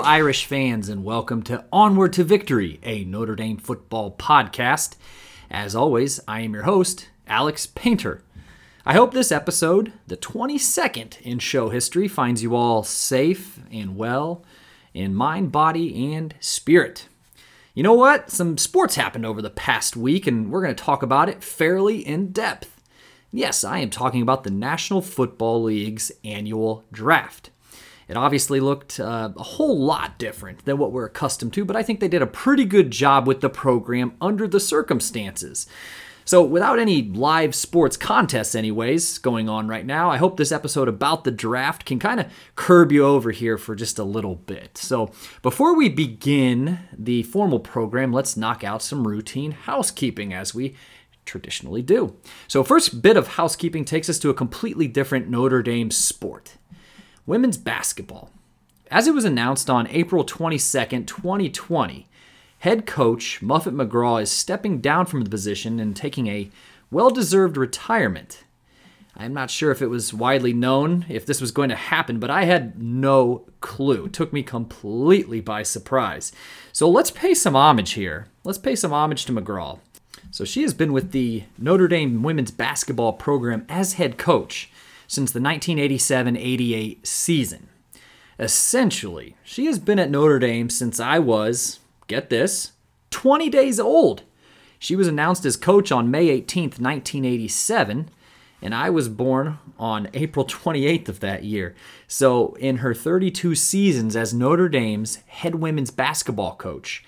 Irish 0.00 0.44
fans, 0.44 0.88
and 0.88 1.04
welcome 1.04 1.42
to 1.42 1.64
Onward 1.72 2.12
to 2.14 2.24
Victory, 2.24 2.78
a 2.82 3.04
Notre 3.04 3.34
Dame 3.34 3.56
football 3.56 4.10
podcast. 4.12 4.96
As 5.50 5.74
always, 5.74 6.20
I 6.28 6.40
am 6.40 6.54
your 6.54 6.64
host, 6.64 7.08
Alex 7.26 7.66
Painter. 7.66 8.22
I 8.86 8.94
hope 8.94 9.12
this 9.12 9.32
episode, 9.32 9.92
the 10.06 10.16
22nd 10.16 11.20
in 11.22 11.38
show 11.38 11.68
history, 11.68 12.06
finds 12.06 12.42
you 12.42 12.54
all 12.54 12.82
safe 12.82 13.60
and 13.70 13.96
well 13.96 14.44
in 14.94 15.14
mind, 15.14 15.52
body, 15.52 16.14
and 16.14 16.34
spirit. 16.40 17.08
You 17.74 17.82
know 17.82 17.94
what? 17.94 18.30
Some 18.30 18.58
sports 18.58 18.94
happened 18.94 19.26
over 19.26 19.42
the 19.42 19.50
past 19.50 19.96
week, 19.96 20.26
and 20.26 20.50
we're 20.50 20.62
going 20.62 20.74
to 20.74 20.84
talk 20.84 21.02
about 21.02 21.28
it 21.28 21.42
fairly 21.42 22.06
in 22.06 22.32
depth. 22.32 22.80
Yes, 23.32 23.64
I 23.64 23.78
am 23.78 23.90
talking 23.90 24.22
about 24.22 24.44
the 24.44 24.50
National 24.50 25.02
Football 25.02 25.64
League's 25.64 26.10
annual 26.24 26.84
draft. 26.92 27.50
It 28.08 28.16
obviously 28.16 28.58
looked 28.58 28.98
uh, 28.98 29.30
a 29.36 29.42
whole 29.42 29.78
lot 29.78 30.18
different 30.18 30.64
than 30.64 30.78
what 30.78 30.92
we're 30.92 31.04
accustomed 31.04 31.52
to, 31.54 31.64
but 31.64 31.76
I 31.76 31.82
think 31.82 32.00
they 32.00 32.08
did 32.08 32.22
a 32.22 32.26
pretty 32.26 32.64
good 32.64 32.90
job 32.90 33.26
with 33.26 33.42
the 33.42 33.50
program 33.50 34.14
under 34.20 34.48
the 34.48 34.60
circumstances. 34.60 35.66
So, 36.24 36.42
without 36.42 36.78
any 36.78 37.04
live 37.04 37.54
sports 37.54 37.96
contests, 37.96 38.54
anyways, 38.54 39.16
going 39.16 39.48
on 39.48 39.66
right 39.66 39.86
now, 39.86 40.10
I 40.10 40.18
hope 40.18 40.36
this 40.36 40.52
episode 40.52 40.86
about 40.86 41.24
the 41.24 41.30
draft 41.30 41.86
can 41.86 41.98
kind 41.98 42.20
of 42.20 42.26
curb 42.54 42.92
you 42.92 43.06
over 43.06 43.30
here 43.30 43.56
for 43.56 43.74
just 43.74 43.98
a 43.98 44.04
little 44.04 44.34
bit. 44.34 44.76
So, 44.76 45.10
before 45.40 45.74
we 45.74 45.88
begin 45.88 46.80
the 46.92 47.22
formal 47.22 47.60
program, 47.60 48.12
let's 48.12 48.36
knock 48.36 48.62
out 48.62 48.82
some 48.82 49.08
routine 49.08 49.52
housekeeping 49.52 50.34
as 50.34 50.54
we 50.54 50.76
traditionally 51.24 51.80
do. 51.80 52.14
So, 52.46 52.62
first 52.62 53.00
bit 53.00 53.16
of 53.16 53.28
housekeeping 53.28 53.86
takes 53.86 54.10
us 54.10 54.18
to 54.18 54.28
a 54.28 54.34
completely 54.34 54.86
different 54.86 55.30
Notre 55.30 55.62
Dame 55.62 55.90
sport 55.90 56.58
women's 57.28 57.58
basketball. 57.58 58.30
As 58.90 59.06
it 59.06 59.14
was 59.14 59.26
announced 59.26 59.68
on 59.68 59.86
April 59.88 60.24
22nd, 60.24 61.06
2020, 61.06 62.06
head 62.60 62.86
coach 62.86 63.42
Muffet 63.42 63.74
McGraw 63.74 64.22
is 64.22 64.30
stepping 64.30 64.80
down 64.80 65.04
from 65.04 65.20
the 65.20 65.30
position 65.30 65.78
and 65.78 65.94
taking 65.94 66.26
a 66.26 66.50
well 66.90 67.10
deserved 67.10 67.58
retirement. 67.58 68.44
I'm 69.14 69.34
not 69.34 69.50
sure 69.50 69.70
if 69.70 69.82
it 69.82 69.88
was 69.88 70.14
widely 70.14 70.54
known 70.54 71.04
if 71.08 71.26
this 71.26 71.40
was 71.40 71.50
going 71.50 71.68
to 71.68 71.76
happen, 71.76 72.18
but 72.18 72.30
I 72.30 72.44
had 72.44 72.82
no 72.82 73.44
clue. 73.60 74.06
It 74.06 74.14
took 74.14 74.32
me 74.32 74.42
completely 74.42 75.40
by 75.40 75.64
surprise. 75.64 76.32
So 76.72 76.88
let's 76.88 77.10
pay 77.10 77.34
some 77.34 77.56
homage 77.56 77.92
here. 77.92 78.28
Let's 78.42 78.58
pay 78.58 78.74
some 78.74 78.92
homage 78.92 79.26
to 79.26 79.32
McGraw. 79.32 79.80
So 80.30 80.44
she 80.44 80.62
has 80.62 80.72
been 80.72 80.92
with 80.92 81.10
the 81.10 81.44
Notre 81.58 81.88
Dame 81.88 82.22
women's 82.22 82.52
basketball 82.52 83.12
program 83.12 83.66
as 83.68 83.94
head 83.94 84.16
coach 84.16 84.70
since 85.08 85.32
the 85.32 85.40
1987 85.40 86.36
88 86.36 87.04
season. 87.04 87.68
Essentially, 88.38 89.34
she 89.42 89.66
has 89.66 89.80
been 89.80 89.98
at 89.98 90.10
Notre 90.10 90.38
Dame 90.38 90.70
since 90.70 91.00
I 91.00 91.18
was, 91.18 91.80
get 92.06 92.30
this, 92.30 92.72
20 93.10 93.50
days 93.50 93.80
old. 93.80 94.22
She 94.78 94.94
was 94.94 95.08
announced 95.08 95.44
as 95.44 95.56
coach 95.56 95.90
on 95.90 96.10
May 96.10 96.28
18th, 96.28 96.78
1987, 96.78 98.10
and 98.62 98.74
I 98.74 98.90
was 98.90 99.08
born 99.08 99.58
on 99.76 100.08
April 100.14 100.44
28th 100.44 101.08
of 101.08 101.20
that 101.20 101.42
year. 101.42 101.74
So, 102.06 102.54
in 102.54 102.76
her 102.76 102.94
32 102.94 103.56
seasons 103.56 104.14
as 104.14 104.32
Notre 104.32 104.68
Dame's 104.68 105.16
head 105.26 105.56
women's 105.56 105.90
basketball 105.90 106.54
coach, 106.54 107.04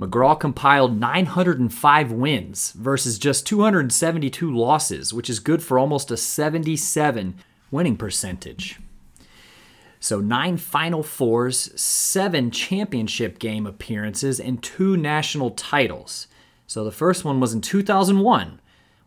McGraw 0.00 0.40
compiled 0.40 0.98
905 0.98 2.10
wins 2.10 2.72
versus 2.72 3.18
just 3.18 3.46
272 3.46 4.50
losses, 4.50 5.12
which 5.12 5.28
is 5.28 5.40
good 5.40 5.62
for 5.62 5.78
almost 5.78 6.10
a 6.10 6.16
77 6.16 7.34
winning 7.70 7.98
percentage. 7.98 8.80
So, 10.02 10.18
nine 10.18 10.56
Final 10.56 11.02
Fours, 11.02 11.78
seven 11.78 12.50
championship 12.50 13.38
game 13.38 13.66
appearances, 13.66 14.40
and 14.40 14.62
two 14.62 14.96
national 14.96 15.50
titles. 15.50 16.26
So, 16.66 16.82
the 16.82 16.90
first 16.90 17.22
one 17.22 17.38
was 17.38 17.52
in 17.52 17.60
2001, 17.60 18.59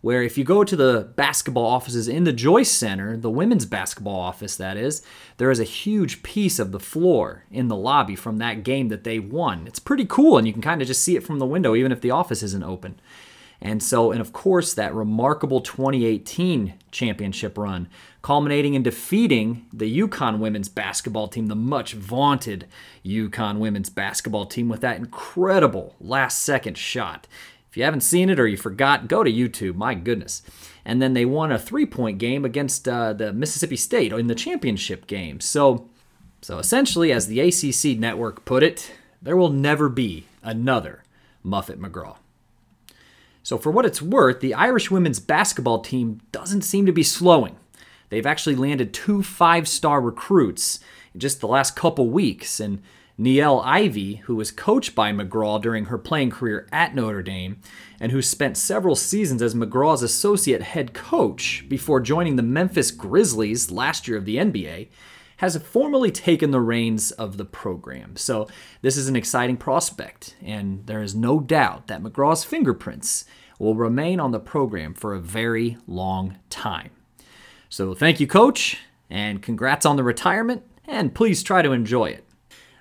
where 0.03 0.21
if 0.21 0.37
you 0.37 0.43
go 0.43 0.65
to 0.65 0.75
the 0.75 1.09
basketball 1.15 1.65
offices 1.65 2.09
in 2.09 2.25
the 2.25 2.33
Joyce 2.33 2.69
Center, 2.69 3.15
the 3.15 3.29
women's 3.29 3.65
basketball 3.65 4.19
office 4.19 4.57
that 4.57 4.75
is, 4.75 5.01
there 5.37 5.49
is 5.49 5.61
a 5.61 5.63
huge 5.63 6.23
piece 6.23 6.59
of 6.59 6.73
the 6.73 6.79
floor 6.79 7.45
in 7.49 7.69
the 7.69 7.75
lobby 7.77 8.13
from 8.13 8.37
that 8.37 8.65
game 8.65 8.89
that 8.89 9.05
they 9.05 9.17
won. 9.17 9.65
It's 9.65 9.79
pretty 9.79 10.03
cool, 10.05 10.37
and 10.37 10.45
you 10.45 10.51
can 10.51 10.61
kind 10.61 10.81
of 10.81 10.89
just 10.89 11.03
see 11.03 11.15
it 11.15 11.23
from 11.23 11.39
the 11.39 11.45
window, 11.45 11.73
even 11.73 11.93
if 11.93 12.01
the 12.01 12.11
office 12.11 12.43
isn't 12.43 12.65
open. 12.65 12.99
And 13.61 13.81
so, 13.81 14.11
and 14.11 14.19
of 14.19 14.33
course, 14.33 14.73
that 14.73 14.93
remarkable 14.93 15.61
2018 15.61 16.73
championship 16.91 17.57
run, 17.57 17.87
culminating 18.21 18.73
in 18.73 18.83
defeating 18.83 19.67
the 19.71 20.01
UConn 20.01 20.39
women's 20.39 20.67
basketball 20.67 21.29
team, 21.29 21.47
the 21.47 21.55
much 21.55 21.93
vaunted 21.93 22.67
UConn 23.05 23.59
women's 23.59 23.89
basketball 23.89 24.47
team, 24.47 24.67
with 24.67 24.81
that 24.81 24.97
incredible 24.97 25.95
last 26.01 26.39
second 26.39 26.77
shot. 26.77 27.25
If 27.73 27.77
you 27.77 27.85
haven't 27.85 28.01
seen 28.01 28.29
it 28.29 28.39
or 28.39 28.45
you 28.45 28.55
forgot, 28.55 29.07
go 29.07 29.23
to 29.23 29.31
YouTube. 29.31 29.73
My 29.73 29.95
goodness. 29.95 30.43
And 30.85 31.01
then 31.01 31.15
they 31.15 31.25
won 31.25 31.51
a 31.51 31.57
three 31.57 31.87
point 31.87 32.19
game 32.19 32.45
against 32.45 32.87
uh, 32.87 33.13
the 33.13 33.33
Mississippi 33.33 33.77
State 33.77 34.13
in 34.13 34.27
the 34.27 34.35
championship 34.35 35.07
game. 35.07 35.39
So, 35.39 35.89
so 36.43 36.59
essentially, 36.59 37.11
as 37.11 37.25
the 37.25 37.39
ACC 37.39 37.97
network 37.97 38.45
put 38.45 38.61
it, 38.61 38.91
there 39.23 39.35
will 39.35 39.49
never 39.49 39.89
be 39.89 40.25
another 40.43 41.01
Muffet 41.41 41.81
McGraw. 41.81 42.17
So, 43.41 43.57
for 43.57 43.71
what 43.71 43.87
it's 43.87 44.03
worth, 44.03 44.39
the 44.39 44.53
Irish 44.53 44.91
women's 44.91 45.19
basketball 45.19 45.79
team 45.79 46.21
doesn't 46.31 46.61
seem 46.61 46.85
to 46.85 46.91
be 46.91 47.01
slowing. 47.01 47.55
They've 48.09 48.27
actually 48.27 48.55
landed 48.55 48.93
two 48.93 49.23
five 49.23 49.67
star 49.67 49.99
recruits 49.99 50.79
in 51.11 51.19
just 51.19 51.39
the 51.39 51.47
last 51.47 51.75
couple 51.75 52.07
weeks, 52.07 52.59
and 52.59 52.83
Niele 53.19 53.63
Ivy, 53.63 54.15
who 54.25 54.35
was 54.35 54.51
coached 54.51 54.95
by 54.95 55.11
McGraw 55.11 55.61
during 55.61 55.85
her 55.85 55.99
playing 55.99 56.31
career 56.31 56.67
at 56.71 56.95
Notre 56.95 57.21
Dame, 57.21 57.59
and 57.99 58.11
who 58.11 58.21
spent 58.21 58.57
several 58.57 58.95
seasons 58.95 59.41
as 59.41 59.53
McGraw's 59.53 60.01
associate 60.01 60.63
head 60.63 60.93
coach 60.93 61.65
before 61.69 61.99
joining 61.99 62.37
the 62.37 62.43
Memphis 62.43 62.89
Grizzlies 62.89 63.69
last 63.69 64.07
year 64.07 64.17
of 64.17 64.25
the 64.25 64.37
NBA, 64.37 64.87
has 65.37 65.57
formally 65.57 66.09
taken 66.11 66.51
the 66.51 66.59
reins 66.59 67.11
of 67.11 67.37
the 67.37 67.45
program. 67.45 68.15
So, 68.15 68.47
this 68.81 68.97
is 68.97 69.07
an 69.07 69.15
exciting 69.15 69.57
prospect, 69.57 70.35
and 70.41 70.85
there 70.87 71.03
is 71.03 71.13
no 71.13 71.39
doubt 71.39 71.87
that 71.87 72.01
McGraw's 72.01 72.43
fingerprints 72.43 73.25
will 73.59 73.75
remain 73.75 74.19
on 74.19 74.31
the 74.31 74.39
program 74.39 74.93
for 74.93 75.13
a 75.13 75.19
very 75.19 75.77
long 75.85 76.39
time. 76.49 76.91
So, 77.69 77.93
thank 77.93 78.19
you, 78.19 78.27
coach, 78.27 78.79
and 79.09 79.41
congrats 79.41 79.85
on 79.85 79.97
the 79.97 80.03
retirement, 80.03 80.63
and 80.87 81.13
please 81.13 81.43
try 81.43 81.61
to 81.61 81.71
enjoy 81.71 82.05
it. 82.05 82.25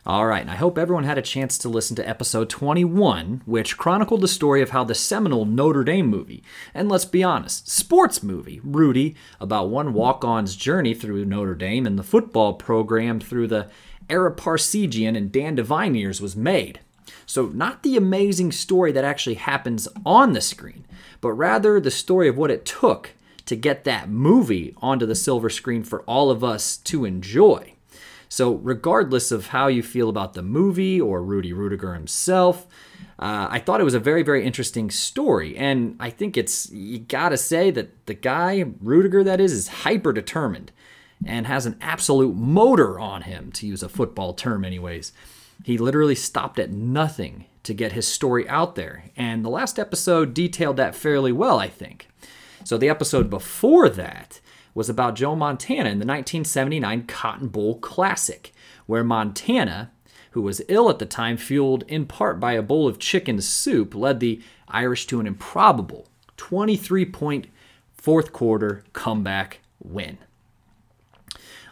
All 0.04 0.26
right, 0.26 0.42
and 0.42 0.50
I 0.50 0.56
hope 0.56 0.78
everyone 0.78 1.04
had 1.04 1.16
a 1.16 1.22
chance 1.22 1.56
to 1.58 1.68
listen 1.68 1.94
to 1.94 2.08
episode 2.08 2.50
21, 2.50 3.42
which 3.46 3.78
chronicled 3.78 4.20
the 4.20 4.26
story 4.26 4.60
of 4.60 4.70
how 4.70 4.82
the 4.82 4.96
seminal 4.96 5.44
Notre 5.44 5.84
Dame 5.84 6.08
movie, 6.08 6.42
and 6.74 6.88
let's 6.88 7.04
be 7.04 7.22
honest, 7.22 7.70
sports 7.70 8.20
movie, 8.20 8.60
Rudy, 8.64 9.14
about 9.38 9.68
one 9.68 9.92
walk 9.92 10.24
on's 10.24 10.56
journey 10.56 10.92
through 10.92 11.24
Notre 11.24 11.54
Dame 11.54 11.86
and 11.86 11.96
the 11.96 12.02
football 12.02 12.54
program 12.54 13.20
through 13.20 13.46
the 13.46 13.68
Ara 14.10 14.34
Parseghian 14.34 15.16
and 15.16 15.30
Dan 15.30 15.54
Devine 15.54 15.94
years 15.94 16.20
was 16.20 16.34
made. 16.34 16.80
So, 17.24 17.46
not 17.46 17.84
the 17.84 17.96
amazing 17.96 18.50
story 18.50 18.90
that 18.90 19.04
actually 19.04 19.36
happens 19.36 19.86
on 20.04 20.32
the 20.32 20.40
screen, 20.40 20.84
but 21.20 21.30
rather 21.30 21.78
the 21.78 21.92
story 21.92 22.26
of 22.26 22.36
what 22.36 22.50
it 22.50 22.64
took 22.64 23.10
to 23.46 23.54
get 23.54 23.84
that 23.84 24.08
movie 24.08 24.74
onto 24.78 25.06
the 25.06 25.14
silver 25.14 25.48
screen 25.48 25.84
for 25.84 26.02
all 26.02 26.28
of 26.28 26.42
us 26.42 26.76
to 26.78 27.04
enjoy. 27.04 27.71
So, 28.32 28.54
regardless 28.54 29.30
of 29.30 29.48
how 29.48 29.66
you 29.66 29.82
feel 29.82 30.08
about 30.08 30.32
the 30.32 30.40
movie 30.40 30.98
or 30.98 31.22
Rudy 31.22 31.52
Ruettiger 31.52 31.92
himself, 31.92 32.66
uh, 33.18 33.48
I 33.50 33.58
thought 33.58 33.82
it 33.82 33.84
was 33.84 33.92
a 33.92 34.00
very, 34.00 34.22
very 34.22 34.42
interesting 34.42 34.90
story. 34.90 35.54
And 35.54 35.96
I 36.00 36.08
think 36.08 36.38
it's, 36.38 36.70
you 36.72 37.00
gotta 37.00 37.36
say 37.36 37.70
that 37.72 38.06
the 38.06 38.14
guy, 38.14 38.64
Ruettiger 38.82 39.22
that 39.26 39.38
is, 39.38 39.52
is 39.52 39.68
hyper 39.68 40.14
determined 40.14 40.72
and 41.26 41.46
has 41.46 41.66
an 41.66 41.76
absolute 41.82 42.34
motor 42.34 42.98
on 42.98 43.20
him, 43.20 43.52
to 43.52 43.66
use 43.66 43.82
a 43.82 43.88
football 43.90 44.32
term, 44.32 44.64
anyways. 44.64 45.12
He 45.62 45.76
literally 45.76 46.14
stopped 46.14 46.58
at 46.58 46.72
nothing 46.72 47.44
to 47.64 47.74
get 47.74 47.92
his 47.92 48.08
story 48.08 48.48
out 48.48 48.76
there. 48.76 49.10
And 49.14 49.44
the 49.44 49.50
last 49.50 49.78
episode 49.78 50.32
detailed 50.32 50.78
that 50.78 50.94
fairly 50.94 51.32
well, 51.32 51.58
I 51.58 51.68
think. 51.68 52.08
So, 52.64 52.78
the 52.78 52.88
episode 52.88 53.28
before 53.28 53.90
that, 53.90 54.40
was 54.74 54.88
about 54.88 55.14
Joe 55.14 55.36
Montana 55.36 55.90
in 55.90 55.98
the 55.98 56.06
1979 56.06 57.06
Cotton 57.06 57.48
Bowl 57.48 57.78
Classic, 57.78 58.52
where 58.86 59.04
Montana, 59.04 59.90
who 60.32 60.42
was 60.42 60.62
ill 60.68 60.88
at 60.88 60.98
the 60.98 61.06
time, 61.06 61.36
fueled 61.36 61.84
in 61.88 62.06
part 62.06 62.40
by 62.40 62.52
a 62.52 62.62
bowl 62.62 62.88
of 62.88 62.98
chicken 62.98 63.40
soup, 63.40 63.94
led 63.94 64.20
the 64.20 64.40
Irish 64.68 65.06
to 65.06 65.20
an 65.20 65.26
improbable 65.26 66.08
23 66.36 67.04
point 67.06 67.46
fourth 67.94 68.32
quarter 68.32 68.82
comeback 68.92 69.60
win. 69.82 70.18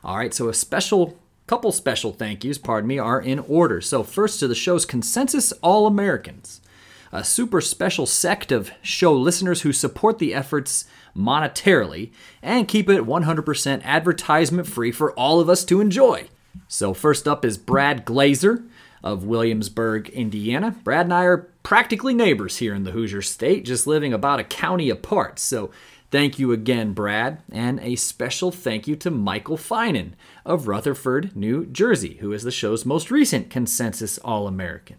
All 0.04 0.16
right, 0.16 0.32
so 0.32 0.48
a 0.48 0.54
special 0.54 1.18
couple 1.46 1.72
special 1.72 2.12
thank 2.12 2.44
yous, 2.44 2.58
pardon 2.58 2.86
me, 2.86 2.98
are 2.98 3.20
in 3.20 3.40
order. 3.40 3.80
So, 3.80 4.04
first 4.04 4.38
to 4.38 4.46
the 4.46 4.54
show's 4.54 4.86
consensus 4.86 5.50
All 5.62 5.88
Americans, 5.88 6.60
a 7.10 7.24
super 7.24 7.60
special 7.60 8.06
sect 8.06 8.52
of 8.52 8.70
show 8.82 9.12
listeners 9.12 9.62
who 9.62 9.72
support 9.72 10.20
the 10.20 10.32
efforts 10.32 10.84
monetarily 11.16 12.10
and 12.42 12.68
keep 12.68 12.88
it 12.88 13.06
100% 13.06 13.82
advertisement 13.82 14.66
free 14.66 14.92
for 14.92 15.12
all 15.12 15.40
of 15.40 15.48
us 15.48 15.64
to 15.64 15.80
enjoy. 15.80 16.28
So, 16.68 16.94
first 16.94 17.28
up 17.28 17.44
is 17.44 17.58
Brad 17.58 18.04
Glazer 18.04 18.66
of 19.02 19.24
Williamsburg, 19.24 20.08
Indiana. 20.10 20.76
Brad 20.82 21.06
and 21.06 21.14
I 21.14 21.24
are 21.24 21.48
practically 21.62 22.14
neighbors 22.14 22.58
here 22.58 22.74
in 22.74 22.84
the 22.84 22.90
Hoosier 22.90 23.22
State, 23.22 23.64
just 23.64 23.86
living 23.86 24.12
about 24.12 24.40
a 24.40 24.44
county 24.44 24.90
apart. 24.90 25.38
So, 25.38 25.70
thank 26.10 26.38
you 26.38 26.52
again, 26.52 26.92
Brad. 26.92 27.38
And 27.50 27.80
a 27.80 27.96
special 27.96 28.50
thank 28.50 28.86
you 28.86 28.96
to 28.96 29.10
Michael 29.10 29.56
Finan 29.56 30.12
of 30.44 30.68
Rutherford, 30.68 31.36
New 31.36 31.66
Jersey, 31.66 32.14
who 32.20 32.32
is 32.32 32.42
the 32.42 32.50
show's 32.50 32.84
most 32.84 33.10
recent 33.10 33.50
Consensus 33.50 34.18
All 34.18 34.46
American. 34.46 34.96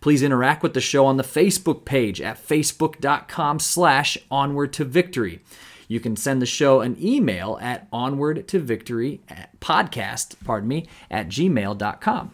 Please 0.00 0.23
interact 0.23 0.64
with 0.64 0.75
the 0.75 0.81
show 0.81 1.06
on 1.06 1.17
the 1.17 1.23
Facebook 1.23 1.84
page 1.84 2.20
at 2.20 2.37
facebook.com 2.37 3.61
slash 3.61 4.19
onward 4.31 4.73
to 4.73 4.84
victory. 4.84 5.40
You 5.92 6.00
can 6.00 6.16
send 6.16 6.40
the 6.40 6.46
show 6.46 6.80
an 6.80 6.96
email 6.98 7.58
at 7.60 7.86
onward 7.92 8.48
to 8.48 8.58
victory 8.58 9.20
podcast, 9.60 10.36
pardon 10.42 10.66
me, 10.66 10.86
at 11.10 11.28
gmail.com. 11.28 12.30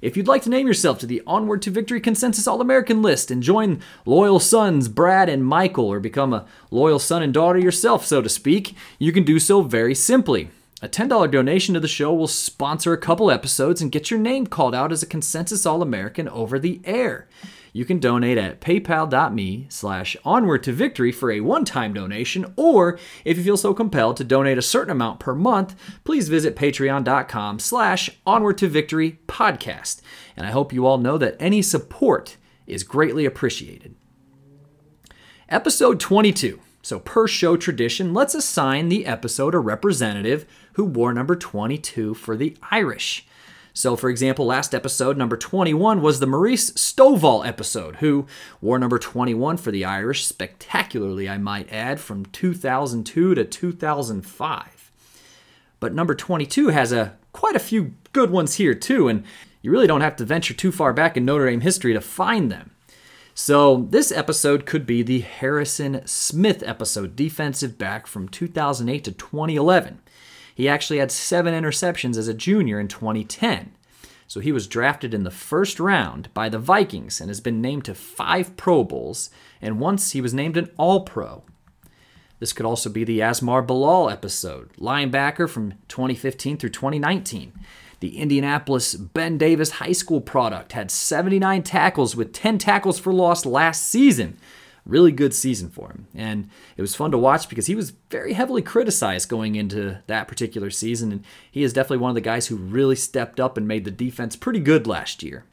If 0.00 0.16
you'd 0.16 0.28
like 0.28 0.42
to 0.42 0.50
name 0.50 0.68
yourself 0.68 1.00
to 1.00 1.06
the 1.06 1.20
Onward 1.26 1.62
to 1.62 1.72
Victory 1.72 2.00
Consensus 2.00 2.46
All 2.46 2.60
American 2.60 3.02
list 3.02 3.32
and 3.32 3.42
join 3.42 3.80
loyal 4.06 4.38
sons 4.38 4.86
Brad 4.86 5.28
and 5.28 5.44
Michael, 5.44 5.86
or 5.86 5.98
become 5.98 6.32
a 6.32 6.46
loyal 6.70 7.00
son 7.00 7.24
and 7.24 7.34
daughter 7.34 7.58
yourself, 7.58 8.06
so 8.06 8.22
to 8.22 8.28
speak, 8.28 8.76
you 9.00 9.10
can 9.10 9.24
do 9.24 9.40
so 9.40 9.62
very 9.62 9.94
simply. 9.96 10.50
A 10.80 10.88
$10 10.88 11.28
donation 11.28 11.74
to 11.74 11.80
the 11.80 11.88
show 11.88 12.14
will 12.14 12.28
sponsor 12.28 12.92
a 12.92 12.98
couple 12.98 13.32
episodes 13.32 13.82
and 13.82 13.90
get 13.90 14.12
your 14.12 14.20
name 14.20 14.46
called 14.46 14.76
out 14.76 14.92
as 14.92 15.02
a 15.02 15.06
Consensus 15.06 15.66
All 15.66 15.82
American 15.82 16.28
over 16.28 16.56
the 16.56 16.80
air 16.84 17.26
you 17.72 17.84
can 17.84 17.98
donate 17.98 18.38
at 18.38 18.60
paypal.me 18.60 19.66
slash 19.68 20.16
onward 20.24 20.62
to 20.64 20.72
victory 20.72 21.12
for 21.12 21.30
a 21.30 21.40
one-time 21.40 21.92
donation, 21.94 22.52
or 22.56 22.98
if 23.24 23.38
you 23.38 23.44
feel 23.44 23.56
so 23.56 23.74
compelled 23.74 24.16
to 24.16 24.24
donate 24.24 24.58
a 24.58 24.62
certain 24.62 24.90
amount 24.90 25.20
per 25.20 25.34
month, 25.34 25.74
please 26.04 26.28
visit 26.28 26.56
patreon.com 26.56 27.58
slash 27.58 28.10
onward 28.26 28.58
to 28.58 28.68
victory 28.68 29.20
podcast. 29.26 30.00
And 30.36 30.46
I 30.46 30.50
hope 30.50 30.72
you 30.72 30.86
all 30.86 30.98
know 30.98 31.18
that 31.18 31.36
any 31.38 31.62
support 31.62 32.36
is 32.66 32.82
greatly 32.82 33.24
appreciated. 33.24 33.94
Episode 35.48 35.98
22. 35.98 36.60
So, 36.82 36.98
per 36.98 37.28
show 37.28 37.56
tradition, 37.56 38.14
let's 38.14 38.34
assign 38.34 38.88
the 38.88 39.04
episode 39.04 39.54
a 39.54 39.58
representative 39.58 40.46
who 40.74 40.84
wore 40.84 41.12
number 41.12 41.36
22 41.36 42.14
for 42.14 42.36
the 42.36 42.56
Irish. 42.70 43.26
So, 43.72 43.96
for 43.96 44.10
example, 44.10 44.46
last 44.46 44.74
episode, 44.74 45.16
number 45.16 45.36
21, 45.36 46.02
was 46.02 46.20
the 46.20 46.26
Maurice 46.26 46.70
Stovall 46.72 47.46
episode, 47.46 47.96
who 47.96 48.26
wore 48.60 48.78
number 48.78 48.98
21 48.98 49.56
for 49.56 49.70
the 49.70 49.84
Irish, 49.84 50.26
spectacularly, 50.26 51.28
I 51.28 51.38
might 51.38 51.72
add, 51.72 52.00
from 52.00 52.26
2002 52.26 53.34
to 53.34 53.44
2005. 53.44 54.92
But 55.78 55.94
number 55.94 56.14
22 56.14 56.68
has 56.68 56.92
a 56.92 57.16
quite 57.32 57.56
a 57.56 57.60
few 57.60 57.94
good 58.12 58.30
ones 58.30 58.54
here, 58.54 58.74
too, 58.74 59.08
and 59.08 59.24
you 59.62 59.70
really 59.70 59.86
don't 59.86 60.00
have 60.00 60.16
to 60.16 60.24
venture 60.24 60.54
too 60.54 60.72
far 60.72 60.92
back 60.92 61.16
in 61.16 61.24
Notre 61.24 61.46
Dame 61.46 61.60
history 61.60 61.92
to 61.92 62.00
find 62.00 62.50
them. 62.50 62.72
So, 63.34 63.86
this 63.88 64.10
episode 64.10 64.66
could 64.66 64.84
be 64.84 65.02
the 65.02 65.20
Harrison 65.20 66.02
Smith 66.06 66.62
episode, 66.66 67.16
defensive 67.16 67.78
back 67.78 68.06
from 68.06 68.28
2008 68.28 69.04
to 69.04 69.12
2011. 69.12 70.00
He 70.60 70.68
actually 70.68 70.98
had 70.98 71.10
seven 71.10 71.54
interceptions 71.54 72.18
as 72.18 72.28
a 72.28 72.34
junior 72.34 72.78
in 72.78 72.86
2010. 72.86 73.72
So 74.26 74.40
he 74.40 74.52
was 74.52 74.66
drafted 74.66 75.14
in 75.14 75.22
the 75.22 75.30
first 75.30 75.80
round 75.80 76.28
by 76.34 76.50
the 76.50 76.58
Vikings 76.58 77.18
and 77.18 77.30
has 77.30 77.40
been 77.40 77.62
named 77.62 77.86
to 77.86 77.94
five 77.94 78.58
Pro 78.58 78.84
Bowls, 78.84 79.30
and 79.62 79.80
once 79.80 80.10
he 80.10 80.20
was 80.20 80.34
named 80.34 80.58
an 80.58 80.70
All 80.76 81.00
Pro. 81.00 81.44
This 82.40 82.52
could 82.52 82.66
also 82.66 82.90
be 82.90 83.04
the 83.04 83.20
Asmar 83.20 83.66
Bilal 83.66 84.10
episode, 84.10 84.74
linebacker 84.74 85.48
from 85.48 85.72
2015 85.88 86.58
through 86.58 86.68
2019. 86.68 87.54
The 88.00 88.18
Indianapolis 88.18 88.96
Ben 88.96 89.38
Davis 89.38 89.70
High 89.70 89.92
School 89.92 90.20
product 90.20 90.72
had 90.72 90.90
79 90.90 91.62
tackles 91.62 92.14
with 92.14 92.34
10 92.34 92.58
tackles 92.58 93.00
for 93.00 93.14
loss 93.14 93.46
last 93.46 93.86
season, 93.86 94.36
really 94.90 95.12
good 95.12 95.32
season 95.32 95.70
for 95.70 95.88
him. 95.88 96.06
And 96.14 96.50
it 96.76 96.82
was 96.82 96.94
fun 96.94 97.10
to 97.12 97.18
watch 97.18 97.48
because 97.48 97.66
he 97.66 97.74
was 97.74 97.90
very 98.10 98.32
heavily 98.32 98.62
criticized 98.62 99.28
going 99.28 99.54
into 99.54 100.02
that 100.06 100.28
particular 100.28 100.70
season. 100.70 101.12
And 101.12 101.24
he 101.50 101.62
is 101.62 101.72
definitely 101.72 101.98
one 101.98 102.10
of 102.10 102.16
the 102.16 102.20
guys 102.20 102.48
who 102.48 102.56
really 102.56 102.96
stepped 102.96 103.40
up 103.40 103.56
and 103.56 103.66
made 103.66 103.84
the 103.84 103.90
defense 103.90 104.36
pretty 104.36 104.60
good 104.60 104.86
last 104.86 105.22
year. 105.22 105.44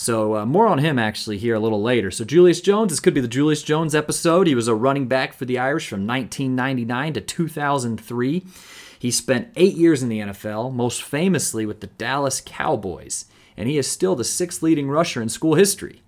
So, 0.00 0.36
uh, 0.36 0.46
more 0.46 0.68
on 0.68 0.78
him 0.78 0.96
actually 0.96 1.38
here 1.38 1.56
a 1.56 1.60
little 1.60 1.82
later. 1.82 2.12
So, 2.12 2.24
Julius 2.24 2.60
Jones, 2.60 2.90
this 2.92 3.00
could 3.00 3.14
be 3.14 3.20
the 3.20 3.26
Julius 3.26 3.64
Jones 3.64 3.96
episode. 3.96 4.46
He 4.46 4.54
was 4.54 4.68
a 4.68 4.74
running 4.74 5.08
back 5.08 5.32
for 5.32 5.44
the 5.44 5.58
Irish 5.58 5.88
from 5.88 6.06
1999 6.06 7.14
to 7.14 7.20
2003. 7.20 8.44
He 8.96 9.10
spent 9.10 9.52
eight 9.56 9.74
years 9.74 10.00
in 10.00 10.08
the 10.08 10.20
NFL, 10.20 10.72
most 10.72 11.02
famously 11.02 11.66
with 11.66 11.80
the 11.80 11.88
Dallas 11.88 12.40
Cowboys, 12.44 13.24
and 13.56 13.68
he 13.68 13.76
is 13.76 13.90
still 13.90 14.14
the 14.14 14.22
sixth 14.22 14.62
leading 14.62 14.88
rusher 14.88 15.20
in 15.20 15.28
school 15.28 15.56
history. 15.56 16.00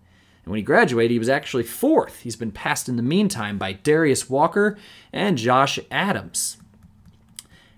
When 0.50 0.56
he 0.56 0.64
graduated, 0.64 1.12
he 1.12 1.18
was 1.20 1.28
actually 1.28 1.62
fourth. 1.62 2.22
He's 2.22 2.34
been 2.34 2.50
passed 2.50 2.88
in 2.88 2.96
the 2.96 3.04
meantime 3.04 3.56
by 3.56 3.72
Darius 3.72 4.28
Walker 4.28 4.76
and 5.12 5.38
Josh 5.38 5.78
Adams. 5.92 6.56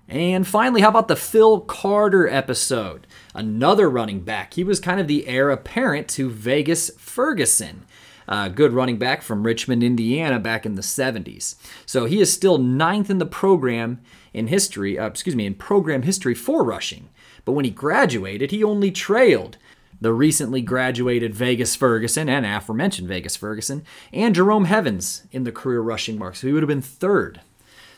And 0.08 0.46
finally, 0.46 0.80
how 0.80 0.88
about 0.88 1.06
the 1.06 1.14
Phil 1.14 1.60
Carter 1.60 2.26
episode? 2.26 3.06
Another 3.34 3.90
running 3.90 4.20
back. 4.20 4.54
He 4.54 4.64
was 4.64 4.80
kind 4.80 4.98
of 4.98 5.06
the 5.06 5.28
heir 5.28 5.50
apparent 5.50 6.08
to 6.08 6.30
Vegas 6.30 6.90
Ferguson. 6.96 7.84
A 8.26 8.48
good 8.48 8.72
running 8.72 8.96
back 8.96 9.20
from 9.20 9.42
Richmond, 9.42 9.84
Indiana, 9.84 10.38
back 10.38 10.64
in 10.64 10.74
the 10.74 10.80
70s. 10.80 11.56
So 11.84 12.06
he 12.06 12.22
is 12.22 12.32
still 12.32 12.56
ninth 12.56 13.10
in 13.10 13.18
the 13.18 13.26
program 13.26 14.00
in 14.32 14.46
history, 14.46 14.98
uh, 14.98 15.08
excuse 15.08 15.36
me, 15.36 15.44
in 15.44 15.56
program 15.56 16.02
history 16.02 16.34
for 16.34 16.64
rushing. 16.64 17.10
But 17.44 17.52
when 17.52 17.66
he 17.66 17.70
graduated, 17.70 18.50
he 18.50 18.64
only 18.64 18.90
trailed 18.90 19.58
the 20.02 20.12
recently 20.12 20.60
graduated 20.60 21.32
Vegas 21.32 21.76
Ferguson 21.76 22.28
and 22.28 22.44
aforementioned 22.44 23.06
Vegas 23.06 23.36
Ferguson, 23.36 23.84
and 24.12 24.34
Jerome 24.34 24.64
Heavens 24.64 25.22
in 25.30 25.44
the 25.44 25.52
career 25.52 25.80
rushing 25.80 26.18
mark. 26.18 26.34
So 26.34 26.48
he 26.48 26.52
would 26.52 26.62
have 26.62 26.68
been 26.68 26.82
third. 26.82 27.40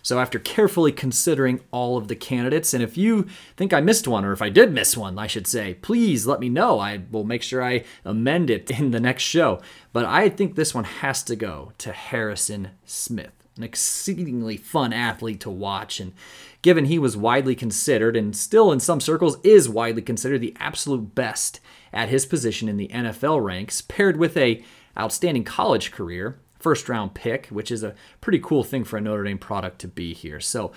So, 0.02 0.18
after 0.18 0.38
carefully 0.38 0.92
considering 0.92 1.60
all 1.70 1.96
of 1.96 2.08
the 2.08 2.14
candidates, 2.14 2.74
and 2.74 2.82
if 2.82 2.98
you 2.98 3.26
think 3.56 3.72
I 3.72 3.80
missed 3.80 4.06
one, 4.06 4.22
or 4.22 4.32
if 4.32 4.42
I 4.42 4.50
did 4.50 4.70
miss 4.70 4.98
one, 4.98 5.18
I 5.18 5.26
should 5.26 5.46
say, 5.46 5.78
please 5.80 6.26
let 6.26 6.40
me 6.40 6.50
know. 6.50 6.78
I 6.78 7.00
will 7.10 7.24
make 7.24 7.42
sure 7.42 7.64
I 7.64 7.84
amend 8.04 8.50
it 8.50 8.70
in 8.70 8.90
the 8.90 9.00
next 9.00 9.22
show. 9.22 9.62
But 9.94 10.04
I 10.04 10.28
think 10.28 10.56
this 10.56 10.74
one 10.74 10.84
has 10.84 11.22
to 11.22 11.36
go 11.36 11.72
to 11.78 11.92
Harrison 11.92 12.72
Smith, 12.84 13.32
an 13.56 13.62
exceedingly 13.62 14.58
fun 14.58 14.92
athlete 14.92 15.40
to 15.40 15.50
watch. 15.50 16.00
And 16.00 16.12
given 16.60 16.84
he 16.84 16.98
was 16.98 17.16
widely 17.16 17.54
considered, 17.54 18.14
and 18.14 18.36
still 18.36 18.70
in 18.72 18.80
some 18.80 19.00
circles 19.00 19.38
is 19.42 19.70
widely 19.70 20.02
considered 20.02 20.42
the 20.42 20.54
absolute 20.60 21.14
best 21.14 21.60
at 21.94 22.10
his 22.10 22.26
position 22.26 22.68
in 22.68 22.76
the 22.76 22.88
NFL 22.88 23.42
ranks, 23.42 23.80
paired 23.80 24.18
with 24.18 24.36
a 24.36 24.62
outstanding 24.98 25.44
college 25.44 25.92
career, 25.92 26.38
first 26.58 26.88
round 26.88 27.14
pick, 27.14 27.46
which 27.46 27.70
is 27.70 27.82
a 27.82 27.94
pretty 28.20 28.38
cool 28.38 28.64
thing 28.64 28.84
for 28.84 28.96
a 28.96 29.00
Notre 29.00 29.24
Dame 29.24 29.38
product 29.38 29.78
to 29.80 29.88
be 29.88 30.12
here. 30.12 30.40
So, 30.40 30.72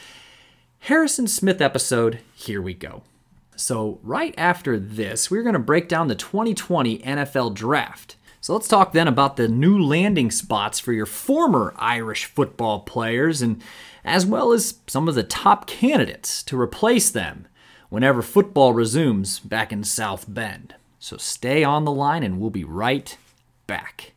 Harrison 0.80 1.28
Smith 1.28 1.60
episode, 1.60 2.20
here 2.36 2.62
we 2.62 2.74
go. 2.74 3.04
So, 3.56 4.00
right 4.04 4.36
after 4.38 4.80
this, 4.80 5.32
we're 5.32 5.44
going 5.44 5.54
to 5.54 5.60
break 5.60 5.90
down 5.90 6.08
the 6.08 6.16
2020 6.16 7.00
NFL 7.00 7.56
draft. 7.56 8.16
So, 8.40 8.54
let's 8.54 8.68
talk 8.68 8.92
then 8.92 9.08
about 9.08 9.36
the 9.36 9.48
new 9.48 9.82
landing 9.82 10.30
spots 10.30 10.80
for 10.80 10.94
your 10.94 11.08
former 11.08 11.74
Irish 11.78 12.26
football 12.26 12.82
players, 12.82 13.42
and 13.42 13.64
as 14.06 14.26
well 14.26 14.52
as 14.52 14.80
some 14.88 15.08
of 15.08 15.16
the 15.16 15.24
top 15.24 15.66
candidates 15.66 16.44
to 16.44 16.60
replace 16.60 17.10
them 17.10 17.48
whenever 17.90 18.22
football 18.22 18.74
resumes 18.74 19.40
back 19.40 19.72
in 19.72 19.84
South 19.84 20.26
Bend. 20.28 20.76
So, 21.08 21.16
stay 21.16 21.64
on 21.64 21.86
the 21.86 21.92
line, 21.94 22.22
and 22.22 22.38
we'll 22.38 22.50
be 22.50 22.66
right 22.66 23.18
back. 23.66 24.12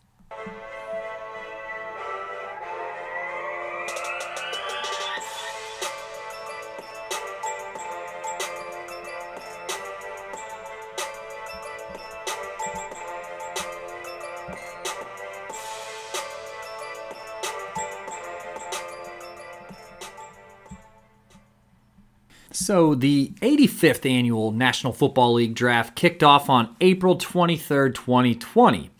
So, 22.63 22.95
the 22.95 23.33
85th 23.41 24.05
annual 24.05 24.53
National 24.53 24.93
Football 24.93 25.33
League 25.33 25.55
draft 25.55 25.97
kicked 25.97 26.23
off 26.23 26.51
on 26.51 26.77
April 26.83 27.17
23rd, 27.17 27.95
2020. 27.95 28.91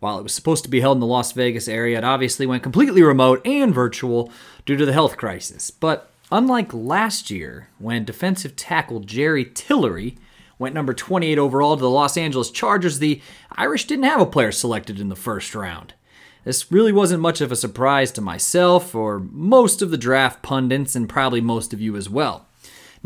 While 0.00 0.18
it 0.18 0.24
was 0.24 0.34
supposed 0.34 0.64
to 0.64 0.70
be 0.70 0.80
held 0.80 0.96
in 0.96 1.00
the 1.00 1.06
Las 1.06 1.30
Vegas 1.30 1.68
area, 1.68 1.98
it 1.98 2.04
obviously 2.04 2.46
went 2.46 2.64
completely 2.64 3.04
remote 3.04 3.46
and 3.46 3.72
virtual 3.72 4.32
due 4.64 4.76
to 4.76 4.84
the 4.84 4.92
health 4.92 5.16
crisis. 5.16 5.70
But 5.70 6.10
unlike 6.32 6.74
last 6.74 7.30
year, 7.30 7.68
when 7.78 8.04
defensive 8.04 8.56
tackle 8.56 8.98
Jerry 8.98 9.44
Tillery 9.44 10.18
went 10.58 10.74
number 10.74 10.92
28 10.92 11.38
overall 11.38 11.76
to 11.76 11.82
the 11.82 11.88
Los 11.88 12.16
Angeles 12.16 12.50
Chargers, 12.50 12.98
the 12.98 13.22
Irish 13.52 13.84
didn't 13.84 14.06
have 14.06 14.20
a 14.20 14.26
player 14.26 14.50
selected 14.50 14.98
in 14.98 15.10
the 15.10 15.14
first 15.14 15.54
round. 15.54 15.94
This 16.42 16.72
really 16.72 16.92
wasn't 16.92 17.22
much 17.22 17.40
of 17.40 17.52
a 17.52 17.56
surprise 17.56 18.10
to 18.12 18.20
myself 18.20 18.96
or 18.96 19.20
most 19.20 19.80
of 19.80 19.92
the 19.92 19.96
draft 19.96 20.42
pundits 20.42 20.96
and 20.96 21.08
probably 21.08 21.40
most 21.40 21.72
of 21.72 21.80
you 21.80 21.94
as 21.94 22.10
well. 22.10 22.45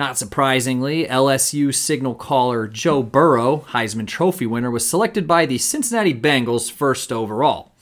Not 0.01 0.17
surprisingly, 0.17 1.05
LSU 1.05 1.75
signal 1.75 2.15
caller 2.15 2.67
Joe 2.67 3.03
Burrow, 3.03 3.67
Heisman 3.69 4.07
Trophy 4.07 4.47
winner, 4.47 4.71
was 4.71 4.89
selected 4.89 5.29
by 5.29 5.45
the 5.45 5.59
Cincinnati 5.59 6.15
Bengals 6.15 6.73
first 6.73 7.13
overall. 7.13 7.73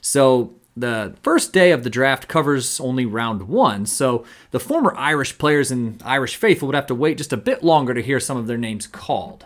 So 0.00 0.54
the 0.76 1.16
first 1.24 1.52
day 1.52 1.72
of 1.72 1.82
the 1.82 1.90
draft 1.90 2.28
covers 2.28 2.78
only 2.78 3.04
round 3.04 3.48
one, 3.48 3.84
so 3.84 4.24
the 4.52 4.60
former 4.60 4.94
Irish 4.96 5.38
players 5.38 5.72
and 5.72 6.00
Irish 6.04 6.36
faithful 6.36 6.68
would 6.68 6.76
have 6.76 6.86
to 6.86 6.94
wait 6.94 7.18
just 7.18 7.32
a 7.32 7.36
bit 7.36 7.64
longer 7.64 7.94
to 7.94 8.00
hear 8.00 8.20
some 8.20 8.36
of 8.36 8.46
their 8.46 8.56
names 8.56 8.86
called. 8.86 9.44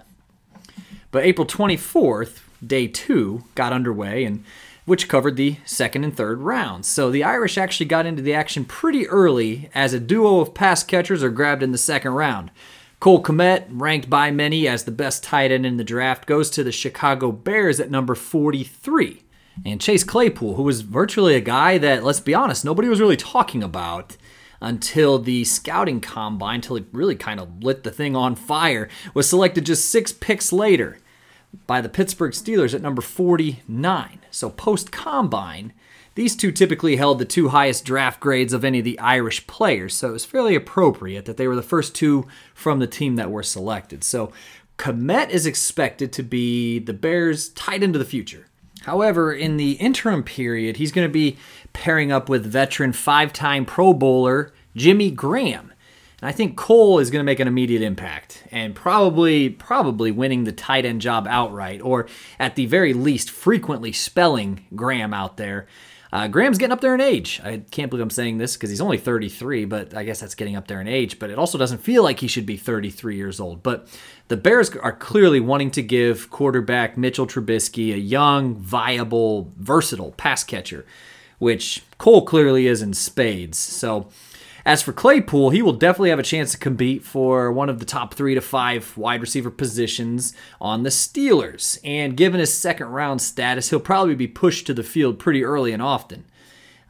But 1.13 1.25
April 1.25 1.47
24th, 1.47 2.41
day 2.65 2.87
two, 2.87 3.45
got 3.55 3.73
underway, 3.73 4.25
and 4.25 4.45
which 4.91 5.09
covered 5.09 5.37
the 5.37 5.57
second 5.65 6.03
and 6.03 6.17
third 6.17 6.41
rounds. 6.41 6.89
So 6.89 7.13
the 7.13 7.23
Irish 7.23 7.57
actually 7.57 7.87
got 7.87 8.07
into 8.07 8.23
the 8.23 8.35
action 8.35 8.65
pretty 8.65 9.07
early 9.07 9.71
as 9.73 9.95
a 9.95 10.01
duo 10.01 10.41
of 10.41 10.53
pass 10.53 10.83
catchers 10.83 11.23
are 11.23 11.31
grabbed 11.31 11.63
in 11.63 11.71
the 11.71 11.79
second 11.79 12.11
round. 12.11 12.51
Cole 12.99 13.23
Kmet, 13.23 13.67
ranked 13.71 14.11
by 14.11 14.33
many 14.33 14.67
as 14.67 14.83
the 14.83 14.91
best 14.91 15.23
tight 15.23 15.53
end 15.53 15.65
in 15.65 15.77
the 15.77 15.85
draft, 15.85 16.27
goes 16.27 16.51
to 16.51 16.65
the 16.65 16.73
Chicago 16.73 17.31
Bears 17.31 17.79
at 17.79 17.89
number 17.89 18.17
43. 18.17 19.23
And 19.65 19.81
Chase 19.81 20.03
Claypool, 20.03 20.57
who 20.57 20.65
was 20.65 20.81
virtually 20.81 21.37
a 21.37 21.41
guy 21.41 21.79
that, 21.79 22.03
let's 22.03 22.19
be 22.19 22.35
honest, 22.35 22.65
nobody 22.65 22.89
was 22.89 23.01
really 23.01 23.17
talking 23.17 23.63
about 23.63 24.17
until 24.61 25.21
the 25.21 25.45
scouting 25.45 26.01
combine, 26.01 26.57
until 26.57 26.75
he 26.75 26.85
really 26.91 27.15
kind 27.15 27.39
of 27.39 27.63
lit 27.63 27.85
the 27.85 27.93
thing 27.93 28.17
on 28.17 28.35
fire, 28.35 28.89
was 29.15 29.29
selected 29.29 29.67
just 29.67 29.89
six 29.89 30.11
picks 30.11 30.53
later 30.53 30.99
by 31.67 31.81
the 31.81 31.89
Pittsburgh 31.89 32.33
Steelers 32.33 32.75
at 32.75 32.83
number 32.83 33.03
49. 33.03 34.21
So 34.31 34.51
post 34.51 34.93
combine, 34.93 35.73
these 36.15 36.37
two 36.37 36.53
typically 36.53 36.97
held 36.97 37.19
the 37.19 37.25
two 37.25 37.49
highest 37.49 37.85
draft 37.85 38.21
grades 38.21 38.53
of 38.53 38.65
any 38.65 38.81
of 38.81 38.85
the 38.85 38.99
Irish 38.99 39.47
players, 39.47 39.95
so 39.95 40.11
it 40.11 40.13
was 40.13 40.25
fairly 40.25 40.55
appropriate 40.55 41.25
that 41.25 41.37
they 41.37 41.47
were 41.47 41.57
the 41.57 41.63
first 41.63 41.95
two 41.95 42.27
from 42.55 42.79
the 42.79 42.87
team 42.87 43.17
that 43.17 43.31
were 43.31 43.43
selected. 43.43 44.05
So 44.05 44.33
Kmet 44.79 45.31
is 45.31 45.47
expected 45.47 46.13
to 46.15 46.23
be 46.23 46.79
the 46.79 46.93
Bears' 46.93 47.51
tight 47.51 47.83
end 47.83 47.95
of 47.95 48.01
the 48.01 48.05
future. 48.05 48.47
However, 48.83 49.33
in 49.33 49.57
the 49.57 49.73
interim 49.73 50.23
period, 50.23 50.79
he's 50.79 50.93
going 50.93 51.07
to 51.07 51.13
be 51.13 51.37
pairing 51.73 52.11
up 52.11 52.29
with 52.29 52.47
veteran 52.47 52.93
five 52.93 53.33
time 53.33 53.65
Pro 53.65 53.93
Bowler 53.93 54.53
Jimmy 54.75 55.11
Graham. 55.11 55.70
And 56.21 56.29
I 56.29 56.33
think 56.33 56.57
Cole 56.57 56.99
is 56.99 57.11
going 57.11 57.21
to 57.21 57.25
make 57.25 57.41
an 57.41 57.49
immediate 57.49 57.83
impact 57.83 58.45
and 58.51 58.75
probably 58.75 59.49
probably 59.49 60.11
winning 60.11 60.45
the 60.45 60.53
tight 60.53 60.85
end 60.85 61.01
job 61.01 61.27
outright, 61.29 61.81
or 61.81 62.09
at 62.39 62.57
the 62.57 62.67
very 62.67 62.93
least, 62.93 63.31
frequently 63.31 63.93
spelling 63.93 64.67
Graham 64.75 65.15
out 65.15 65.37
there. 65.37 65.67
Uh, 66.13 66.27
Graham's 66.27 66.59
getting 66.59 66.73
up 66.73 66.81
there 66.81 66.95
in 66.95 67.01
age. 67.01 67.41
I 67.45 67.59
can't 67.71 67.89
believe 67.89 68.03
I'm 68.03 68.11
saying 68.11 68.39
this 68.39 68.57
because 68.57 68.69
he's 68.69 68.81
only 68.81 68.99
33, 68.99 69.65
but 69.65 69.95
I 69.95 70.03
guess 70.03 70.21
that's 70.21 70.35
getting 70.35 70.57
up 70.57 70.67
there 70.67 70.81
in 70.81 70.89
age. 70.89 71.21
But 71.21 71.31
it 71.31 71.39
also 71.39 71.57
doesn't 71.57 71.79
feel 71.79 72.03
like 72.03 72.19
he 72.19 72.27
should 72.27 72.47
be 72.47 72.57
33 72.57 73.17
years 73.17 73.39
old. 73.39 73.63
But 73.63 73.87
the 74.27 74.37
Bears 74.37 74.71
are 74.71 74.93
clearly 74.93 75.39
wanting 75.39 75.71
to 75.73 75.83
give 75.83 76.29
quarterback 76.29 76.99
Mitchell 76.99 77.29
Trubisky 77.29 77.95
a 77.95 77.99
young, 77.99 78.57
viable, 78.57 79.53
versatile 79.57 80.11
pass 80.13 80.43
catcher, 80.43 80.85
which 81.39 81.85
Cole 81.99 82.27
clearly 82.27 82.67
is 82.67 82.83
in 82.83 82.93
spades. 82.93 83.59
So 83.59 84.09
as 84.65 84.83
for 84.83 84.93
Claypool, 84.93 85.51
he 85.51 85.63
will 85.63 85.73
definitely 85.73 86.11
have 86.11 86.19
a 86.19 86.25
chance 86.25 86.53
to 86.53 86.59
compete 86.59 87.03
for 87.03 87.51
one 87.51 87.69
of 87.69 87.79
the 87.79 87.85
top 87.85 88.15
three 88.15 88.35
to 88.35 88.41
five 88.41 88.97
wide 88.97 89.21
receiver 89.21 89.51
positions 89.51 90.35
on 90.61 90.83
the 90.83 90.91
Steelers. 90.91 91.79
And 91.85 92.17
given 92.17 92.41
his 92.41 92.53
second 92.53 92.89
round 92.89 93.23
status, 93.23 93.71
he'll 93.71 93.81
probably 93.81 94.15
be 94.15 94.29
pushed 94.29 94.67
to 94.67 94.75
the 94.75 94.83
field 94.83 95.19
pretty 95.19 95.45
early 95.45 95.73
and 95.73 95.83
often. 95.83 96.25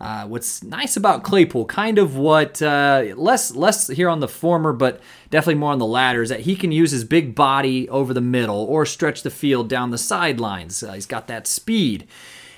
Uh, 0.01 0.25
what's 0.27 0.63
nice 0.63 0.97
about 0.97 1.23
Claypool, 1.23 1.67
kind 1.67 1.99
of 1.99 2.17
what 2.17 2.63
uh, 2.63 3.13
less 3.17 3.55
less 3.55 3.87
here 3.89 4.09
on 4.09 4.21
the 4.21 4.29
former, 4.29 4.73
but 4.73 4.99
definitely 5.29 5.57
more 5.61 5.73
on 5.73 5.79
the 5.79 5.85
latter, 5.85 6.23
is 6.23 6.31
that 6.31 6.41
he 6.41 6.57
can 6.57 6.73
use 6.73 6.91
his 6.91 7.05
big 7.05 7.35
body 7.35 7.87
over 7.91 8.15
the 8.15 8.21
middle 8.23 8.65
or 8.65 8.87
stretch 8.87 9.23
the 9.23 9.31
field 9.31 9.69
down 9.69 9.91
the 9.91 9.99
sidelines. 9.99 10.83
Uh, 10.83 10.95
he's 10.95 11.05
got 11.05 11.27
that 11.27 11.47
speed, 11.47 12.09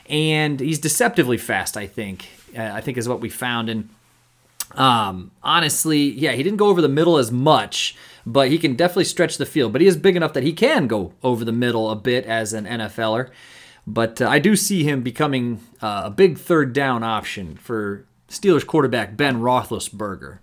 and 0.08 0.60
he's 0.60 0.78
deceptively 0.78 1.36
fast. 1.36 1.76
I 1.76 1.88
think. 1.88 2.28
Uh, 2.56 2.70
I 2.74 2.80
think 2.80 2.96
is 2.96 3.08
what 3.08 3.20
we 3.20 3.28
found, 3.28 3.68
and 3.68 3.88
um, 4.74 5.30
honestly, 5.42 6.10
yeah, 6.10 6.32
he 6.32 6.42
didn't 6.42 6.58
go 6.58 6.68
over 6.68 6.80
the 6.80 6.88
middle 6.88 7.18
as 7.18 7.30
much, 7.30 7.96
but 8.24 8.48
he 8.48 8.58
can 8.58 8.74
definitely 8.74 9.04
stretch 9.04 9.36
the 9.36 9.46
field. 9.46 9.72
But 9.72 9.80
he 9.80 9.86
is 9.86 9.96
big 9.96 10.16
enough 10.16 10.32
that 10.34 10.42
he 10.42 10.52
can 10.52 10.86
go 10.86 11.12
over 11.22 11.44
the 11.44 11.52
middle 11.52 11.90
a 11.90 11.96
bit 11.96 12.24
as 12.24 12.52
an 12.52 12.66
NFLer. 12.66 13.30
But 13.86 14.22
uh, 14.22 14.28
I 14.28 14.38
do 14.38 14.54
see 14.56 14.84
him 14.84 15.02
becoming 15.02 15.60
uh, 15.80 16.02
a 16.04 16.10
big 16.10 16.38
third 16.38 16.72
down 16.72 17.02
option 17.02 17.56
for 17.56 18.06
Steelers 18.28 18.66
quarterback 18.66 19.16
Ben 19.16 19.40
Roethlisberger. 19.40 20.38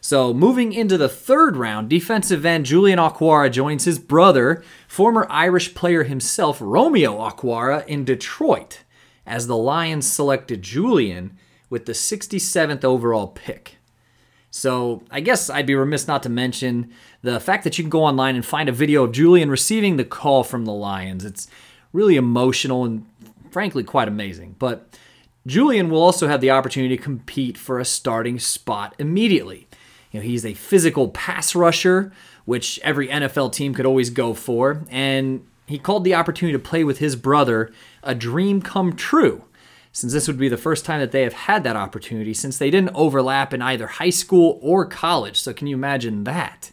So 0.00 0.34
moving 0.34 0.74
into 0.74 0.98
the 0.98 1.08
third 1.08 1.56
round, 1.56 1.88
defensive 1.88 2.44
end 2.44 2.66
Julian 2.66 2.98
Okwara 2.98 3.50
joins 3.50 3.84
his 3.84 3.98
brother, 3.98 4.62
former 4.86 5.26
Irish 5.30 5.74
player 5.74 6.02
himself, 6.02 6.58
Romeo 6.60 7.18
Okwara, 7.18 7.86
in 7.86 8.04
Detroit, 8.04 8.82
as 9.24 9.46
the 9.46 9.56
Lions 9.56 10.06
selected 10.06 10.60
Julian 10.60 11.38
with 11.74 11.86
the 11.86 11.92
67th 11.92 12.84
overall 12.84 13.26
pick. 13.26 13.78
So 14.48 15.02
I 15.10 15.18
guess 15.18 15.50
I'd 15.50 15.66
be 15.66 15.74
remiss 15.74 16.06
not 16.06 16.22
to 16.22 16.28
mention 16.28 16.92
the 17.22 17.40
fact 17.40 17.64
that 17.64 17.76
you 17.76 17.82
can 17.82 17.90
go 17.90 18.04
online 18.04 18.36
and 18.36 18.46
find 18.46 18.68
a 18.68 18.72
video 18.72 19.02
of 19.02 19.10
Julian 19.10 19.50
receiving 19.50 19.96
the 19.96 20.04
call 20.04 20.44
from 20.44 20.66
the 20.66 20.72
Lions. 20.72 21.24
It's 21.24 21.48
really 21.92 22.14
emotional 22.14 22.84
and 22.84 23.04
frankly 23.50 23.82
quite 23.82 24.06
amazing. 24.06 24.54
But 24.60 24.96
Julian 25.48 25.90
will 25.90 26.00
also 26.00 26.28
have 26.28 26.40
the 26.40 26.52
opportunity 26.52 26.96
to 26.96 27.02
compete 27.02 27.58
for 27.58 27.80
a 27.80 27.84
starting 27.84 28.38
spot 28.38 28.94
immediately. 29.00 29.66
You 30.12 30.20
know, 30.20 30.24
he's 30.26 30.46
a 30.46 30.54
physical 30.54 31.08
pass 31.08 31.56
rusher, 31.56 32.12
which 32.44 32.78
every 32.84 33.08
NFL 33.08 33.52
team 33.52 33.74
could 33.74 33.84
always 33.84 34.10
go 34.10 34.32
for, 34.32 34.84
and 34.90 35.44
he 35.66 35.80
called 35.80 36.04
the 36.04 36.14
opportunity 36.14 36.56
to 36.56 36.62
play 36.62 36.84
with 36.84 36.98
his 36.98 37.16
brother 37.16 37.72
a 38.04 38.14
dream 38.14 38.62
come 38.62 38.94
true 38.94 39.42
since 39.94 40.12
this 40.12 40.26
would 40.26 40.36
be 40.36 40.48
the 40.48 40.56
first 40.56 40.84
time 40.84 40.98
that 41.00 41.12
they 41.12 41.22
have 41.22 41.32
had 41.32 41.62
that 41.62 41.76
opportunity 41.76 42.34
since 42.34 42.58
they 42.58 42.68
didn't 42.68 42.94
overlap 42.94 43.54
in 43.54 43.62
either 43.62 43.86
high 43.86 44.10
school 44.10 44.58
or 44.60 44.84
college. 44.84 45.40
So, 45.40 45.54
can 45.54 45.68
you 45.68 45.76
imagine 45.76 46.24
that? 46.24 46.72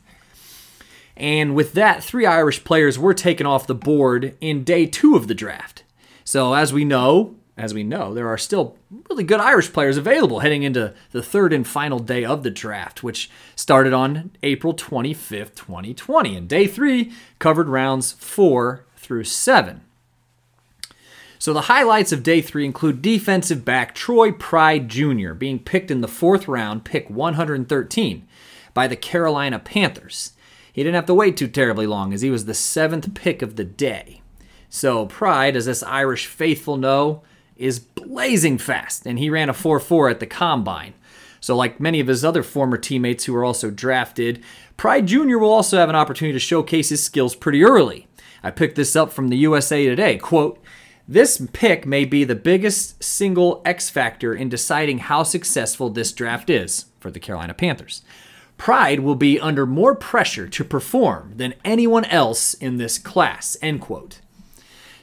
And 1.15 1.53
with 1.53 1.73
that, 1.73 2.03
three 2.03 2.25
Irish 2.25 2.63
players 2.63 2.97
were 2.97 3.13
taken 3.13 3.45
off 3.45 3.67
the 3.67 3.75
board 3.75 4.35
in 4.41 4.63
day 4.63 4.87
two 4.87 5.15
of 5.15 5.27
the 5.27 5.35
draft. 5.35 5.83
So, 6.23 6.55
as 6.55 6.73
we 6.73 6.83
know, 6.83 7.35
as 7.55 7.75
we 7.75 7.83
know, 7.83 8.11
there 8.11 8.27
are 8.27 8.39
still 8.39 8.75
really 9.07 9.23
good 9.23 9.39
Irish 9.39 9.71
players 9.71 9.97
available 9.97 10.39
heading 10.39 10.63
into 10.63 10.95
the 11.11 11.21
third 11.21 11.53
and 11.53 11.67
final 11.67 11.99
day 11.99 12.25
of 12.25 12.41
the 12.41 12.49
draft, 12.49 13.03
which 13.03 13.29
started 13.55 13.93
on 13.93 14.31
April 14.41 14.73
25th, 14.73 15.53
2020. 15.53 16.35
And 16.35 16.49
day 16.49 16.65
three 16.65 17.13
covered 17.37 17.69
rounds 17.69 18.13
four 18.13 18.87
through 18.97 19.25
seven. 19.25 19.81
So 21.41 21.53
the 21.53 21.61
highlights 21.61 22.11
of 22.11 22.21
day 22.21 22.39
three 22.39 22.65
include 22.65 23.01
defensive 23.01 23.65
back 23.65 23.95
Troy 23.95 24.31
Pride 24.31 24.87
Jr. 24.87 25.33
being 25.33 25.57
picked 25.57 25.89
in 25.89 26.01
the 26.01 26.07
fourth 26.07 26.47
round, 26.47 26.85
pick 26.85 27.09
113, 27.09 28.27
by 28.75 28.87
the 28.87 28.95
Carolina 28.95 29.57
Panthers. 29.57 30.33
He 30.71 30.83
didn't 30.83 30.93
have 30.93 31.07
to 31.07 31.15
wait 31.15 31.37
too 31.37 31.47
terribly 31.47 31.87
long 31.87 32.13
as 32.13 32.21
he 32.21 32.29
was 32.29 32.45
the 32.45 32.53
seventh 32.53 33.15
pick 33.15 33.41
of 33.41 33.55
the 33.55 33.63
day. 33.63 34.21
So 34.69 35.07
Pride, 35.07 35.55
as 35.55 35.67
us 35.67 35.81
Irish 35.81 36.27
faithful 36.27 36.77
know, 36.77 37.23
is 37.55 37.79
blazing 37.79 38.59
fast, 38.59 39.07
and 39.07 39.17
he 39.17 39.31
ran 39.31 39.49
a 39.49 39.53
4 39.53 39.79
4 39.79 40.09
at 40.09 40.19
the 40.19 40.27
combine. 40.27 40.93
So, 41.39 41.55
like 41.55 41.79
many 41.79 41.99
of 41.99 42.05
his 42.05 42.23
other 42.23 42.43
former 42.43 42.77
teammates 42.77 43.25
who 43.25 43.33
were 43.33 43.43
also 43.43 43.71
drafted, 43.71 44.43
Pride 44.77 45.07
Jr. 45.07 45.39
will 45.39 45.49
also 45.49 45.79
have 45.79 45.89
an 45.89 45.95
opportunity 45.95 46.33
to 46.33 46.39
showcase 46.39 46.89
his 46.89 47.03
skills 47.03 47.33
pretty 47.33 47.63
early. 47.63 48.05
I 48.43 48.51
picked 48.51 48.75
this 48.75 48.95
up 48.95 49.11
from 49.11 49.29
the 49.29 49.37
USA 49.37 49.87
Today. 49.87 50.17
Quote, 50.17 50.61
this 51.07 51.45
pick 51.53 51.85
may 51.85 52.05
be 52.05 52.23
the 52.23 52.35
biggest 52.35 53.03
single 53.03 53.61
X 53.65 53.89
factor 53.89 54.33
in 54.33 54.49
deciding 54.49 54.99
how 54.99 55.23
successful 55.23 55.89
this 55.89 56.11
draft 56.11 56.49
is 56.49 56.85
for 56.99 57.11
the 57.11 57.19
Carolina 57.19 57.53
Panthers. 57.53 58.01
Pride 58.57 58.99
will 58.99 59.15
be 59.15 59.39
under 59.39 59.65
more 59.65 59.95
pressure 59.95 60.47
to 60.47 60.63
perform 60.63 61.33
than 61.35 61.55
anyone 61.65 62.05
else 62.05 62.53
in 62.53 62.77
this 62.77 62.97
class. 62.99 63.57
End 63.61 63.81
quote. 63.81 64.19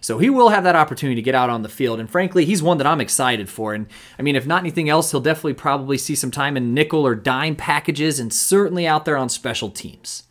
So 0.00 0.18
he 0.18 0.30
will 0.30 0.50
have 0.50 0.62
that 0.64 0.76
opportunity 0.76 1.16
to 1.16 1.24
get 1.24 1.34
out 1.34 1.50
on 1.50 1.62
the 1.62 1.68
field. 1.68 1.98
And 1.98 2.08
frankly, 2.08 2.44
he's 2.44 2.62
one 2.62 2.78
that 2.78 2.86
I'm 2.86 3.00
excited 3.00 3.48
for. 3.48 3.74
And 3.74 3.88
I 4.18 4.22
mean, 4.22 4.36
if 4.36 4.46
not 4.46 4.62
anything 4.62 4.88
else, 4.88 5.10
he'll 5.10 5.20
definitely 5.20 5.54
probably 5.54 5.98
see 5.98 6.14
some 6.14 6.30
time 6.30 6.56
in 6.56 6.72
nickel 6.72 7.04
or 7.04 7.16
dime 7.16 7.56
packages 7.56 8.20
and 8.20 8.32
certainly 8.32 8.86
out 8.86 9.04
there 9.04 9.16
on 9.16 9.28
special 9.28 9.70
teams. 9.70 10.22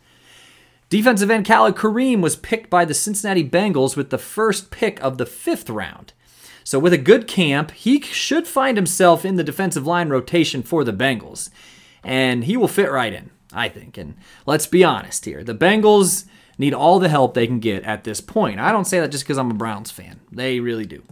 Defensive 0.90 1.30
end 1.30 1.44
Khalid 1.46 1.74
Kareem 1.74 2.22
was 2.22 2.34
picked 2.34 2.70
by 2.70 2.86
the 2.86 2.94
Cincinnati 2.94 3.46
Bengals 3.46 3.94
with 3.94 4.08
the 4.08 4.16
first 4.16 4.70
pick 4.70 4.98
of 5.02 5.18
the 5.18 5.26
fifth 5.26 5.68
round. 5.68 6.14
So, 6.64 6.78
with 6.78 6.94
a 6.94 6.98
good 6.98 7.26
camp, 7.26 7.72
he 7.72 8.00
should 8.00 8.46
find 8.46 8.76
himself 8.76 9.24
in 9.24 9.36
the 9.36 9.44
defensive 9.44 9.86
line 9.86 10.08
rotation 10.08 10.62
for 10.62 10.84
the 10.84 10.92
Bengals. 10.92 11.50
And 12.02 12.44
he 12.44 12.56
will 12.56 12.68
fit 12.68 12.90
right 12.90 13.12
in, 13.12 13.30
I 13.52 13.68
think. 13.68 13.98
And 13.98 14.16
let's 14.46 14.66
be 14.66 14.82
honest 14.82 15.26
here 15.26 15.44
the 15.44 15.54
Bengals 15.54 16.24
need 16.56 16.72
all 16.72 16.98
the 16.98 17.10
help 17.10 17.34
they 17.34 17.46
can 17.46 17.60
get 17.60 17.84
at 17.84 18.04
this 18.04 18.22
point. 18.22 18.58
I 18.58 18.72
don't 18.72 18.86
say 18.86 18.98
that 19.00 19.10
just 19.10 19.24
because 19.24 19.38
I'm 19.38 19.50
a 19.50 19.54
Browns 19.54 19.90
fan, 19.90 20.20
they 20.32 20.58
really 20.58 20.86
do. 20.86 21.02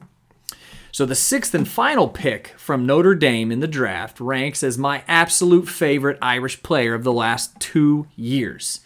So, 0.90 1.04
the 1.04 1.14
sixth 1.14 1.54
and 1.54 1.68
final 1.68 2.08
pick 2.08 2.54
from 2.56 2.86
Notre 2.86 3.14
Dame 3.14 3.52
in 3.52 3.60
the 3.60 3.68
draft 3.68 4.20
ranks 4.20 4.62
as 4.62 4.78
my 4.78 5.04
absolute 5.06 5.68
favorite 5.68 6.18
Irish 6.22 6.62
player 6.62 6.94
of 6.94 7.04
the 7.04 7.12
last 7.12 7.60
two 7.60 8.06
years 8.16 8.80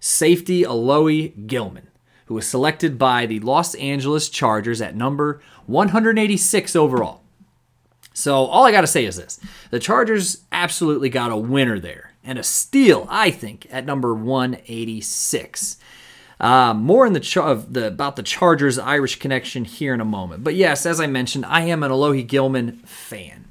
safety 0.00 0.62
Alohi 0.62 1.46
Gilman, 1.46 1.88
who 2.26 2.34
was 2.34 2.48
selected 2.48 2.98
by 2.98 3.26
the 3.26 3.40
Los 3.40 3.74
Angeles 3.76 4.28
Chargers 4.28 4.80
at 4.80 4.96
number 4.96 5.40
186 5.66 6.76
overall. 6.76 7.22
So 8.12 8.46
all 8.46 8.66
I 8.66 8.72
got 8.72 8.80
to 8.80 8.86
say 8.86 9.04
is 9.04 9.16
this 9.16 9.38
the 9.70 9.78
Chargers 9.78 10.44
absolutely 10.50 11.08
got 11.08 11.30
a 11.30 11.36
winner 11.36 11.78
there, 11.78 12.14
and 12.24 12.38
a 12.38 12.42
steal, 12.42 13.06
I 13.08 13.30
think, 13.30 13.66
at 13.70 13.86
number 13.86 14.14
186. 14.14 15.78
Uh, 16.40 16.72
more 16.72 17.04
in 17.04 17.12
the, 17.14 17.20
char- 17.20 17.56
the, 17.56 17.88
about 17.88 18.16
the 18.16 18.22
Chargers 18.22 18.78
Irish 18.78 19.18
connection 19.18 19.64
here 19.64 19.92
in 19.92 20.00
a 20.00 20.04
moment. 20.04 20.44
But 20.44 20.54
yes, 20.54 20.86
as 20.86 21.00
I 21.00 21.06
mentioned, 21.06 21.44
I 21.46 21.62
am 21.62 21.82
an 21.82 21.90
Alohi 21.90 22.26
Gilman 22.26 22.76
fan. 22.84 23.46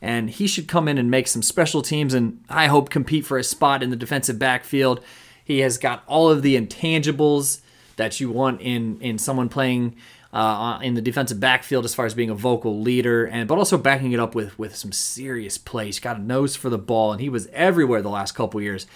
And 0.00 0.30
he 0.30 0.46
should 0.46 0.66
come 0.66 0.88
in 0.88 0.96
and 0.96 1.10
make 1.10 1.28
some 1.28 1.42
special 1.42 1.82
teams 1.82 2.14
and 2.14 2.42
I 2.48 2.68
hope 2.68 2.88
compete 2.88 3.26
for 3.26 3.36
a 3.36 3.44
spot 3.44 3.82
in 3.82 3.90
the 3.90 3.96
defensive 3.96 4.38
backfield 4.38 5.02
he 5.50 5.60
has 5.60 5.78
got 5.78 6.04
all 6.06 6.30
of 6.30 6.42
the 6.42 6.56
intangibles 6.56 7.60
that 7.96 8.20
you 8.20 8.30
want 8.30 8.60
in 8.60 9.00
in 9.00 9.18
someone 9.18 9.48
playing 9.48 9.96
uh, 10.32 10.78
in 10.80 10.94
the 10.94 11.02
defensive 11.02 11.40
backfield 11.40 11.84
as 11.84 11.92
far 11.92 12.06
as 12.06 12.14
being 12.14 12.30
a 12.30 12.34
vocal 12.34 12.80
leader, 12.80 13.24
and 13.24 13.48
but 13.48 13.58
also 13.58 13.76
backing 13.76 14.12
it 14.12 14.20
up 14.20 14.34
with 14.34 14.56
with 14.58 14.76
some 14.76 14.92
serious 14.92 15.58
plays. 15.58 15.96
He's 15.96 16.00
got 16.00 16.18
a 16.18 16.22
nose 16.22 16.54
for 16.54 16.70
the 16.70 16.78
ball, 16.78 17.12
and 17.12 17.20
he 17.20 17.28
was 17.28 17.48
everywhere 17.52 18.00
the 18.00 18.08
last 18.08 18.32
couple 18.32 18.62
years. 18.62 18.86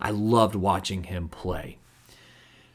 I 0.00 0.10
loved 0.10 0.54
watching 0.54 1.04
him 1.04 1.28
play. 1.28 1.76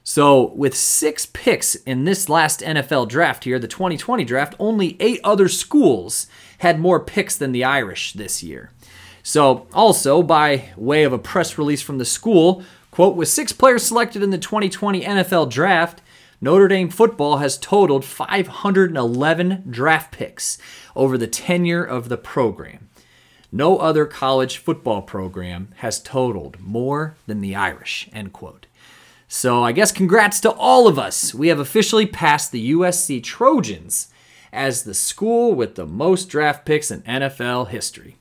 So, 0.03 0.51
with 0.53 0.75
six 0.75 1.25
picks 1.25 1.75
in 1.75 2.03
this 2.03 2.27
last 2.27 2.59
NFL 2.59 3.07
draft 3.07 3.45
here, 3.45 3.57
the 3.57 3.69
2020 3.69 4.25
draft, 4.25 4.53
only 4.59 4.97
eight 4.99 5.21
other 5.23 5.47
schools 5.47 6.27
had 6.59 6.77
more 6.77 6.99
picks 6.99 7.37
than 7.37 7.53
the 7.53 7.63
Irish 7.63 8.11
this 8.11 8.43
year. 8.43 8.71
So, 9.23 9.65
also 9.73 10.21
by 10.21 10.71
way 10.75 11.03
of 11.03 11.13
a 11.13 11.17
press 11.17 11.57
release 11.57 11.81
from 11.81 11.99
the 11.99 12.05
school, 12.05 12.63
Quote, 12.93 13.15
with 13.15 13.27
six 13.27 13.51
players 13.51 13.81
selected 13.81 14.21
in 14.21 14.29
the 14.29 14.37
2020 14.37 15.01
NFL 15.01 15.49
draft, 15.49 16.03
Notre 16.39 16.67
Dame 16.67 16.89
football 16.89 17.37
has 17.37 17.57
totaled 17.57 18.05
511 18.05 19.63
draft 19.67 20.11
picks 20.11 20.59
over 20.95 21.17
the 21.17 21.25
tenure 21.25 21.83
of 21.83 22.07
the 22.07 22.17
program. 22.17 22.89
No 23.51 23.79
other 23.79 24.05
college 24.05 24.57
football 24.57 25.01
program 25.01 25.69
has 25.77 25.99
totaled 25.99 26.59
more 26.59 27.17
than 27.25 27.41
the 27.41 27.55
Irish, 27.55 28.07
end 28.13 28.31
quote. 28.31 28.67
So 29.27 29.63
I 29.63 29.71
guess 29.71 29.91
congrats 29.91 30.39
to 30.41 30.51
all 30.51 30.87
of 30.87 30.99
us. 30.99 31.33
We 31.33 31.47
have 31.47 31.57
officially 31.57 32.05
passed 32.05 32.51
the 32.51 32.73
USC 32.73 33.23
Trojans 33.23 34.09
as 34.51 34.83
the 34.83 34.93
school 34.93 35.55
with 35.55 35.73
the 35.73 35.87
most 35.87 36.29
draft 36.29 36.63
picks 36.63 36.91
in 36.91 37.01
NFL 37.01 37.69
history. 37.69 38.17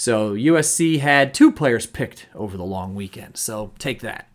So 0.00 0.32
USC 0.32 1.00
had 1.00 1.34
two 1.34 1.52
players 1.52 1.84
picked 1.84 2.26
over 2.34 2.56
the 2.56 2.64
long 2.64 2.94
weekend. 2.94 3.36
So 3.36 3.72
take 3.78 4.00
that. 4.00 4.30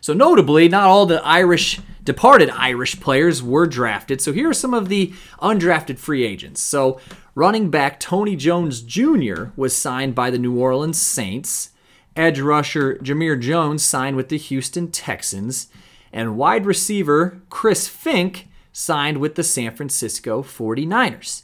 So 0.00 0.12
notably, 0.12 0.68
not 0.68 0.88
all 0.88 1.06
the 1.06 1.24
Irish 1.24 1.78
departed 2.02 2.50
Irish 2.50 2.98
players 2.98 3.40
were 3.40 3.68
drafted. 3.68 4.20
So 4.20 4.32
here 4.32 4.50
are 4.50 4.52
some 4.52 4.74
of 4.74 4.88
the 4.88 5.12
undrafted 5.40 5.98
free 5.98 6.24
agents. 6.24 6.60
So 6.60 6.98
running 7.36 7.70
back 7.70 8.00
Tony 8.00 8.34
Jones 8.34 8.82
Jr. 8.82 9.50
was 9.54 9.76
signed 9.76 10.16
by 10.16 10.28
the 10.28 10.38
New 10.38 10.58
Orleans 10.58 11.00
Saints. 11.00 11.70
Edge 12.16 12.40
rusher 12.40 12.96
Jamir 12.96 13.40
Jones 13.40 13.84
signed 13.84 14.16
with 14.16 14.28
the 14.28 14.38
Houston 14.38 14.90
Texans. 14.90 15.68
And 16.12 16.36
wide 16.36 16.66
receiver 16.66 17.42
Chris 17.48 17.86
Fink 17.86 18.48
signed 18.72 19.18
with 19.18 19.36
the 19.36 19.44
San 19.44 19.76
Francisco 19.76 20.42
49ers. 20.42 21.43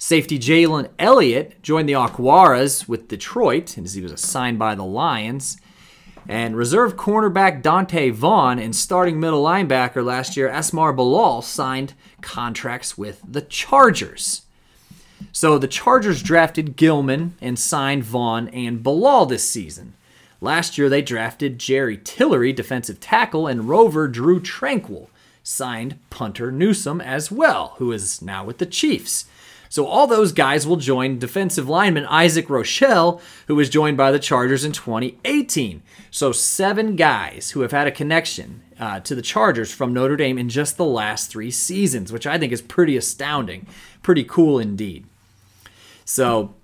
Safety 0.00 0.38
Jalen 0.38 0.90
Elliott 0.96 1.60
joined 1.60 1.88
the 1.88 1.94
Jaguars 1.94 2.88
with 2.88 3.08
Detroit, 3.08 3.76
as 3.76 3.94
he 3.94 4.00
was 4.00 4.12
assigned 4.12 4.56
by 4.56 4.76
the 4.76 4.84
Lions. 4.84 5.58
And 6.28 6.56
reserve 6.56 6.94
cornerback 6.94 7.62
Dante 7.62 8.10
Vaughn 8.10 8.60
and 8.60 8.76
starting 8.76 9.18
middle 9.18 9.42
linebacker 9.42 10.04
last 10.04 10.36
year 10.36 10.48
Asmar 10.48 10.94
Bilal 10.94 11.42
signed 11.42 11.94
contracts 12.20 12.96
with 12.96 13.20
the 13.28 13.40
Chargers. 13.40 14.42
So 15.32 15.58
the 15.58 15.66
Chargers 15.66 16.22
drafted 16.22 16.76
Gilman 16.76 17.34
and 17.40 17.58
signed 17.58 18.04
Vaughn 18.04 18.48
and 18.50 18.84
Bilal 18.84 19.26
this 19.26 19.50
season. 19.50 19.94
Last 20.40 20.78
year 20.78 20.88
they 20.88 21.02
drafted 21.02 21.58
Jerry 21.58 21.96
Tillery, 21.96 22.52
defensive 22.52 23.00
tackle, 23.00 23.48
and 23.48 23.68
Rover 23.68 24.06
Drew 24.06 24.38
Tranquill, 24.38 25.08
signed 25.42 25.98
punter 26.08 26.52
Newsome 26.52 27.00
as 27.00 27.32
well, 27.32 27.74
who 27.78 27.90
is 27.90 28.22
now 28.22 28.44
with 28.44 28.58
the 28.58 28.66
Chiefs. 28.66 29.24
So 29.68 29.86
all 29.86 30.06
those 30.06 30.32
guys 30.32 30.66
will 30.66 30.76
join 30.76 31.18
defensive 31.18 31.68
lineman 31.68 32.06
Isaac 32.06 32.48
Rochell, 32.48 33.20
who 33.46 33.54
was 33.54 33.68
joined 33.68 33.96
by 33.96 34.10
the 34.10 34.18
Chargers 34.18 34.64
in 34.64 34.72
2018. 34.72 35.82
So 36.10 36.32
seven 36.32 36.96
guys 36.96 37.50
who 37.50 37.60
have 37.60 37.72
had 37.72 37.86
a 37.86 37.92
connection 37.92 38.62
uh, 38.78 39.00
to 39.00 39.14
the 39.14 39.22
Chargers 39.22 39.72
from 39.72 39.92
Notre 39.92 40.16
Dame 40.16 40.38
in 40.38 40.48
just 40.48 40.76
the 40.76 40.84
last 40.84 41.30
three 41.30 41.50
seasons, 41.50 42.12
which 42.12 42.26
I 42.26 42.38
think 42.38 42.52
is 42.52 42.62
pretty 42.62 42.96
astounding, 42.96 43.66
pretty 44.02 44.24
cool 44.24 44.58
indeed. 44.58 45.06
So 46.04 46.54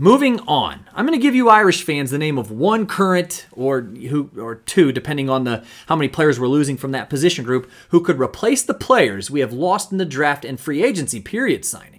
Moving 0.00 0.38
on, 0.46 0.86
I'm 0.94 1.06
going 1.06 1.18
to 1.18 1.22
give 1.22 1.34
you 1.34 1.48
Irish 1.48 1.82
fans 1.82 2.12
the 2.12 2.18
name 2.18 2.38
of 2.38 2.52
one 2.52 2.86
current 2.86 3.48
or 3.50 3.80
who 3.80 4.30
or 4.38 4.54
two, 4.54 4.92
depending 4.92 5.28
on 5.28 5.42
the 5.42 5.64
how 5.88 5.96
many 5.96 6.06
players 6.06 6.38
we're 6.38 6.46
losing 6.46 6.76
from 6.76 6.92
that 6.92 7.10
position 7.10 7.44
group, 7.44 7.68
who 7.88 8.00
could 8.00 8.20
replace 8.20 8.62
the 8.62 8.74
players 8.74 9.28
we 9.28 9.40
have 9.40 9.52
lost 9.52 9.90
in 9.90 9.98
the 9.98 10.04
draft 10.04 10.44
and 10.44 10.60
free 10.60 10.84
agency 10.84 11.20
period 11.20 11.64
signing 11.64 11.97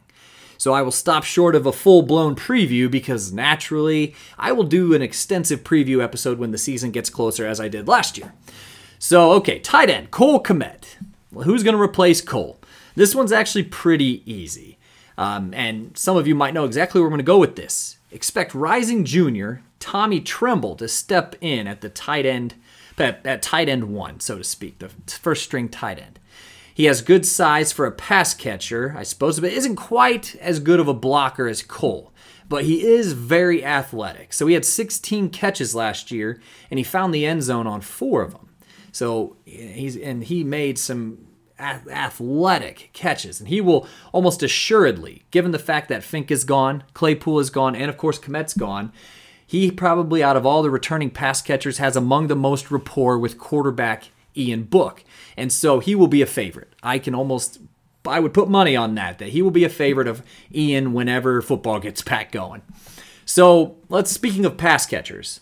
so 0.59 0.73
I 0.73 0.81
will 0.81 0.91
stop 0.91 1.23
short 1.23 1.55
of 1.55 1.65
a 1.65 1.71
full 1.71 2.01
blown 2.01 2.35
preview 2.35 2.91
because 2.91 3.31
naturally 3.31 4.13
I 4.37 4.51
will 4.51 4.65
do 4.65 4.93
an 4.93 5.01
extensive 5.01 5.63
preview 5.63 6.03
episode 6.03 6.37
when 6.37 6.51
the 6.51 6.57
season 6.57 6.91
gets 6.91 7.09
closer, 7.09 7.47
as 7.47 7.61
I 7.61 7.69
did 7.69 7.87
last 7.87 8.17
year. 8.17 8.33
So, 8.99 9.31
okay, 9.31 9.59
tight 9.59 9.89
end, 9.89 10.11
Cole 10.11 10.43
Kmet. 10.43 10.97
Well, 11.31 11.45
who's 11.45 11.63
going 11.63 11.77
to 11.77 11.81
replace 11.81 12.19
Cole? 12.21 12.59
This 12.93 13.15
one's 13.15 13.31
actually 13.31 13.63
pretty 13.63 14.21
easy. 14.29 14.77
Um, 15.17 15.53
and 15.53 15.97
some 15.97 16.17
of 16.17 16.27
you 16.27 16.35
might 16.35 16.53
know 16.53 16.65
exactly 16.65 16.99
where 16.99 17.05
we're 17.05 17.11
going 17.11 17.19
to 17.19 17.23
go 17.23 17.39
with 17.39 17.55
this. 17.55 17.97
Expect 18.11 18.53
rising 18.53 19.05
junior 19.05 19.63
Tommy 19.79 20.19
Tremble 20.19 20.75
to 20.75 20.89
step 20.89 21.35
in 21.39 21.67
at 21.67 21.79
the 21.79 21.89
tight 21.89 22.25
end, 22.25 22.55
at, 22.97 23.25
at 23.25 23.41
tight 23.41 23.69
end 23.69 23.93
one, 23.93 24.19
so 24.19 24.37
to 24.37 24.43
speak, 24.43 24.79
the 24.79 24.89
first 25.07 25.45
string 25.45 25.69
tight 25.69 25.99
end. 25.99 26.19
He 26.79 26.85
has 26.85 27.01
good 27.01 27.25
size 27.25 27.73
for 27.73 27.85
a 27.85 27.91
pass 27.91 28.33
catcher, 28.33 28.95
I 28.97 29.03
suppose, 29.03 29.37
but 29.41 29.51
isn't 29.51 29.75
quite 29.75 30.37
as 30.37 30.61
good 30.61 30.79
of 30.79 30.87
a 30.87 30.93
blocker 30.93 31.45
as 31.45 31.61
Cole. 31.61 32.13
But 32.47 32.63
he 32.63 32.87
is 32.87 33.11
very 33.11 33.65
athletic. 33.65 34.31
So 34.31 34.47
he 34.47 34.53
had 34.53 34.63
16 34.63 35.29
catches 35.31 35.75
last 35.75 36.09
year, 36.09 36.39
and 36.71 36.77
he 36.77 36.85
found 36.85 37.13
the 37.13 37.25
end 37.25 37.43
zone 37.43 37.67
on 37.67 37.81
four 37.81 38.21
of 38.21 38.31
them. 38.31 38.47
So 38.93 39.35
he's 39.43 39.97
and 39.97 40.23
he 40.23 40.45
made 40.45 40.79
some 40.79 41.27
athletic 41.59 42.91
catches, 42.93 43.41
and 43.41 43.49
he 43.49 43.59
will 43.59 43.85
almost 44.13 44.41
assuredly, 44.41 45.25
given 45.31 45.51
the 45.51 45.59
fact 45.59 45.89
that 45.89 46.01
Fink 46.01 46.31
is 46.31 46.45
gone, 46.45 46.85
Claypool 46.93 47.41
is 47.41 47.49
gone, 47.49 47.75
and 47.75 47.89
of 47.89 47.97
course 47.97 48.19
Kmet's 48.19 48.53
gone, 48.53 48.93
he 49.45 49.69
probably 49.69 50.23
out 50.23 50.37
of 50.37 50.45
all 50.45 50.63
the 50.63 50.69
returning 50.69 51.09
pass 51.09 51.41
catchers 51.41 51.79
has 51.79 51.97
among 51.97 52.27
the 52.27 52.37
most 52.37 52.71
rapport 52.71 53.19
with 53.19 53.37
quarterback 53.37 54.11
Ian 54.39 54.63
Book, 54.63 55.03
and 55.35 55.51
so 55.51 55.79
he 55.79 55.95
will 55.95 56.07
be 56.07 56.21
a 56.21 56.25
favorite. 56.25 56.73
I 56.81 56.99
can 56.99 57.13
almost 57.13 57.59
I 58.05 58.19
would 58.19 58.33
put 58.33 58.49
money 58.49 58.75
on 58.75 58.95
that 58.95 59.19
that 59.19 59.29
he 59.29 59.41
will 59.41 59.51
be 59.51 59.63
a 59.65 59.69
favorite 59.69 60.07
of 60.07 60.23
Ian 60.53 60.93
whenever 60.93 61.41
football 61.41 61.79
gets 61.79 62.01
back 62.01 62.31
going. 62.31 62.61
So 63.25 63.77
let's 63.89 64.11
speaking 64.11 64.45
of 64.45 64.57
pass 64.57 64.85
catchers, 64.85 65.41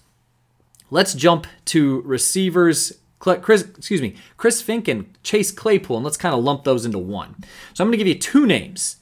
let's 0.89 1.13
jump 1.13 1.47
to 1.65 2.01
receivers 2.01 2.93
Chris, 3.19 3.63
excuse 3.63 4.01
me, 4.01 4.15
Chris 4.37 4.61
Fink 4.61 4.87
and 4.87 5.11
Chase 5.23 5.51
Claypool, 5.51 5.97
and 5.97 6.03
let's 6.03 6.17
kind 6.17 6.35
of 6.35 6.43
lump 6.43 6.63
those 6.63 6.85
into 6.85 6.99
one. 6.99 7.35
So 7.73 7.83
I'm 7.83 7.87
going 7.87 7.93
to 7.93 7.97
give 7.97 8.07
you 8.07 8.19
two 8.19 8.45
names, 8.45 8.97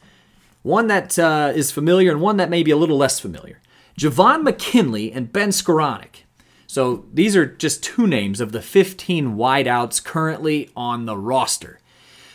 one 0.64 0.88
that 0.88 1.20
uh, 1.20 1.52
is 1.54 1.72
familiar 1.72 2.12
and 2.12 2.22
one 2.22 2.38
that 2.38 2.50
may 2.50 2.64
be 2.64 2.72
a 2.72 2.78
little 2.78 2.98
less 2.98 3.20
familiar. 3.20 3.60
Javon 4.00 4.44
McKinley 4.44 5.12
and 5.12 5.32
Ben 5.32 5.50
Skowronek. 5.50 6.25
So 6.68 7.06
these 7.14 7.36
are 7.36 7.46
just 7.46 7.84
two 7.84 8.08
names 8.08 8.42
of 8.42 8.52
the 8.52 8.62
15 8.62 9.36
wideouts 9.36 10.04
currently 10.04 10.70
on 10.76 11.06
the 11.06 11.18
roster. 11.18 11.80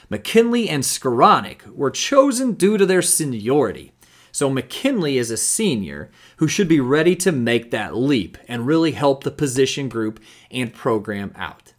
McKinley 0.08 0.68
and 0.68 0.82
Skowronek 0.82 1.66
were 1.68 1.90
chosen 1.90 2.52
due 2.52 2.76
to 2.76 2.84
their 2.84 3.02
seniority. 3.02 3.92
So 4.32 4.50
McKinley 4.50 5.18
is 5.18 5.30
a 5.30 5.36
senior 5.36 6.10
who 6.36 6.48
should 6.48 6.68
be 6.68 6.80
ready 6.80 7.16
to 7.16 7.32
make 7.32 7.70
that 7.70 7.96
leap 7.96 8.38
and 8.48 8.66
really 8.66 8.92
help 8.92 9.24
the 9.24 9.30
position 9.30 9.88
group 9.88 10.20
and 10.50 10.72
program 10.72 11.32
out. 11.36 11.69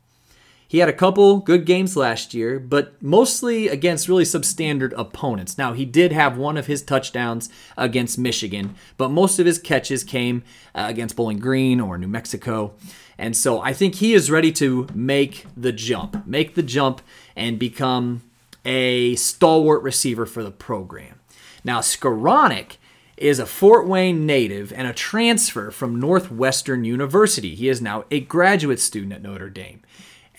He 0.71 0.77
had 0.77 0.87
a 0.87 0.93
couple 0.93 1.39
good 1.39 1.65
games 1.65 1.97
last 1.97 2.33
year, 2.33 2.57
but 2.57 2.93
mostly 3.03 3.67
against 3.67 4.07
really 4.07 4.23
substandard 4.23 4.93
opponents. 4.95 5.57
Now, 5.57 5.73
he 5.73 5.83
did 5.83 6.13
have 6.13 6.37
one 6.37 6.55
of 6.55 6.67
his 6.67 6.81
touchdowns 6.81 7.49
against 7.75 8.17
Michigan, 8.17 8.75
but 8.95 9.09
most 9.09 9.37
of 9.37 9.45
his 9.45 9.59
catches 9.59 10.05
came 10.05 10.43
uh, 10.73 10.85
against 10.87 11.17
Bowling 11.17 11.39
Green 11.39 11.81
or 11.81 11.97
New 11.97 12.07
Mexico. 12.07 12.73
And 13.17 13.35
so 13.35 13.59
I 13.59 13.73
think 13.73 13.95
he 13.95 14.13
is 14.13 14.31
ready 14.31 14.49
to 14.53 14.87
make 14.93 15.45
the 15.57 15.73
jump, 15.73 16.25
make 16.25 16.55
the 16.55 16.63
jump 16.63 17.01
and 17.35 17.59
become 17.59 18.21
a 18.63 19.15
stalwart 19.15 19.83
receiver 19.83 20.25
for 20.25 20.41
the 20.41 20.51
program. 20.51 21.19
Now, 21.65 21.81
Skowronek 21.81 22.77
is 23.17 23.39
a 23.39 23.45
Fort 23.45 23.87
Wayne 23.87 24.25
native 24.25 24.71
and 24.71 24.87
a 24.87 24.93
transfer 24.93 25.69
from 25.69 25.99
Northwestern 25.99 26.85
University. 26.85 27.55
He 27.55 27.67
is 27.67 27.81
now 27.81 28.05
a 28.09 28.21
graduate 28.21 28.79
student 28.79 29.11
at 29.11 29.21
Notre 29.21 29.49
Dame. 29.49 29.81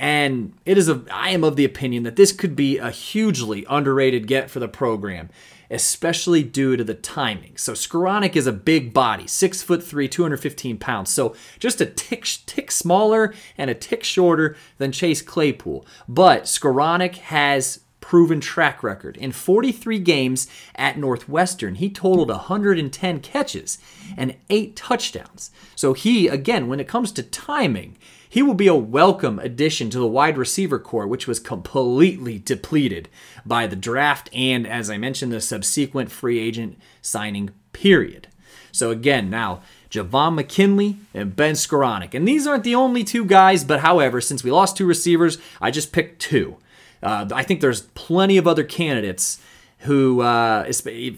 And 0.03 0.55
it 0.67 0.77
is 0.77 0.89
a 0.89 1.05
I 1.13 1.31
am 1.31 1.45
of 1.45 1.55
the 1.55 1.65
opinion 1.65 2.03
that 2.03 2.17
this 2.17 2.33
could 2.33 2.57
be 2.57 2.77
a 2.77 2.91
hugely 2.91 3.65
underrated 3.71 4.27
get 4.27 4.51
for 4.51 4.59
the 4.59 4.67
program, 4.67 5.31
especially 5.71 6.43
due 6.43 6.77
to 6.77 6.83
the 6.83 6.93
timing. 6.93 7.57
So 7.57 7.73
Skowronek 7.73 8.35
is 8.35 8.49
a 8.49 8.53
big 8.53 8.93
body, 8.93 9.29
six 9.29 9.63
foot 9.63 9.81
three, 9.81 10.09
215 10.09 10.77
pounds. 10.79 11.09
So 11.11 11.37
just 11.61 11.81
a 11.81 11.87
tick 11.87 12.27
tick 12.47 12.73
smaller 12.73 13.33
and 13.57 13.71
a 13.71 13.77
tick 13.77 14.03
shorter 14.03 14.57
than 14.79 14.91
Chase 14.91 15.23
Claypool. 15.23 15.87
But 16.09 16.45
Skowronek 16.45 17.19
has 17.19 17.79
proven 18.01 18.41
track 18.41 18.83
record. 18.83 19.17
In 19.17 19.31
43 19.31 20.01
games 20.01 20.49
at 20.75 20.99
Northwestern, 20.99 21.77
he 21.77 21.89
totaled 21.89 22.29
110 22.29 23.21
catches 23.21 23.79
and 24.17 24.35
eight 24.51 24.75
touchdowns. 24.75 25.53
So 25.77 25.93
he, 25.93 26.27
again, 26.27 26.67
when 26.67 26.81
it 26.81 26.89
comes 26.89 27.13
to 27.13 27.23
timing, 27.23 27.97
he 28.33 28.43
will 28.43 28.55
be 28.55 28.67
a 28.67 28.75
welcome 28.75 29.39
addition 29.41 29.91
to 29.91 29.99
the 29.99 30.07
wide 30.07 30.39
receiver 30.39 30.79
core, 30.79 31.07
which 31.07 31.27
was 31.27 31.39
completely 31.39 32.39
depleted 32.39 33.11
by 33.45 33.67
the 33.67 33.77
draft 33.77 34.31
and, 34.33 34.67
as 34.67 34.89
I 34.89 34.97
mentioned, 34.97 35.33
the 35.33 35.41
subsequent 35.43 36.11
free 36.11 36.39
agent 36.39 36.79
signing 37.03 37.51
period. 37.75 38.29
So 38.73 38.91
again, 38.91 39.29
now 39.29 39.61
Javon 39.91 40.35
McKinley 40.35 40.97
and 41.13 41.37
Ben 41.37 41.57
Skowronek. 41.57 42.15
And 42.15 42.27
these 42.27 42.47
aren't 42.47 42.65
the 42.65 42.75
only 42.75 43.05
two 43.05 43.27
guys, 43.27 43.65
but 43.65 43.81
however, 43.81 44.19
since 44.23 44.43
we 44.43 44.51
lost 44.51 44.79
two 44.79 44.87
receivers, 44.87 45.37
I 45.61 45.71
just 45.71 45.93
picked 45.93 46.23
two. 46.23 46.57
Uh, 47.03 47.29
I 47.35 47.43
think 47.43 47.61
there's 47.61 47.83
plenty 47.83 48.39
of 48.39 48.49
other 48.49 48.65
candidates 48.65 49.43
who, 49.83 50.21
uh, 50.21 50.71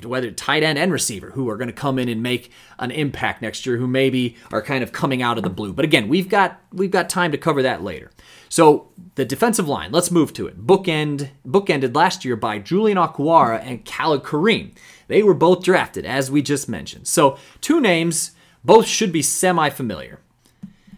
whether 0.05 0.31
tight 0.31 0.62
end 0.62 0.79
and 0.79 0.90
receiver, 0.92 1.31
who 1.31 1.48
are 1.50 1.57
going 1.57 1.68
to 1.68 1.74
come 1.74 1.98
in 1.98 2.09
and 2.09 2.22
make 2.22 2.50
an 2.79 2.90
impact 2.90 3.42
next 3.42 3.66
year, 3.66 3.77
who 3.77 3.87
maybe 3.87 4.37
are 4.53 4.62
kind 4.62 4.83
of 4.83 4.92
coming 4.92 5.22
out 5.22 5.37
of 5.37 5.44
the 5.44 5.50
blue. 5.50 5.72
But 5.72 5.85
again, 5.85 6.09
we've 6.09 6.29
got 6.29 6.61
we've 6.72 6.90
got 6.90 7.09
time 7.09 7.33
to 7.33 7.38
cover 7.38 7.62
that 7.62 7.83
later. 7.83 8.11
So 8.48 8.88
the 9.16 9.24
defensive 9.24 9.68
line, 9.68 9.92
let's 9.92 10.11
move 10.11 10.33
to 10.35 10.46
it. 10.46 10.66
Bookend 10.66 11.31
bookended 11.46 11.94
last 11.94 12.24
year 12.24 12.37
by 12.37 12.59
Julian 12.59 12.96
Okwara 12.98 13.61
and 13.62 13.85
Khalid 13.85 14.22
Kareem. 14.22 14.74
They 15.09 15.22
were 15.22 15.35
both 15.35 15.62
drafted, 15.62 16.07
as 16.07 16.31
we 16.31 16.40
just 16.40 16.68
mentioned. 16.68 17.07
So 17.07 17.37
two 17.61 17.81
names, 17.81 18.31
both 18.64 18.87
should 18.87 19.12
be 19.12 19.22
semi-familiar. 19.22 20.20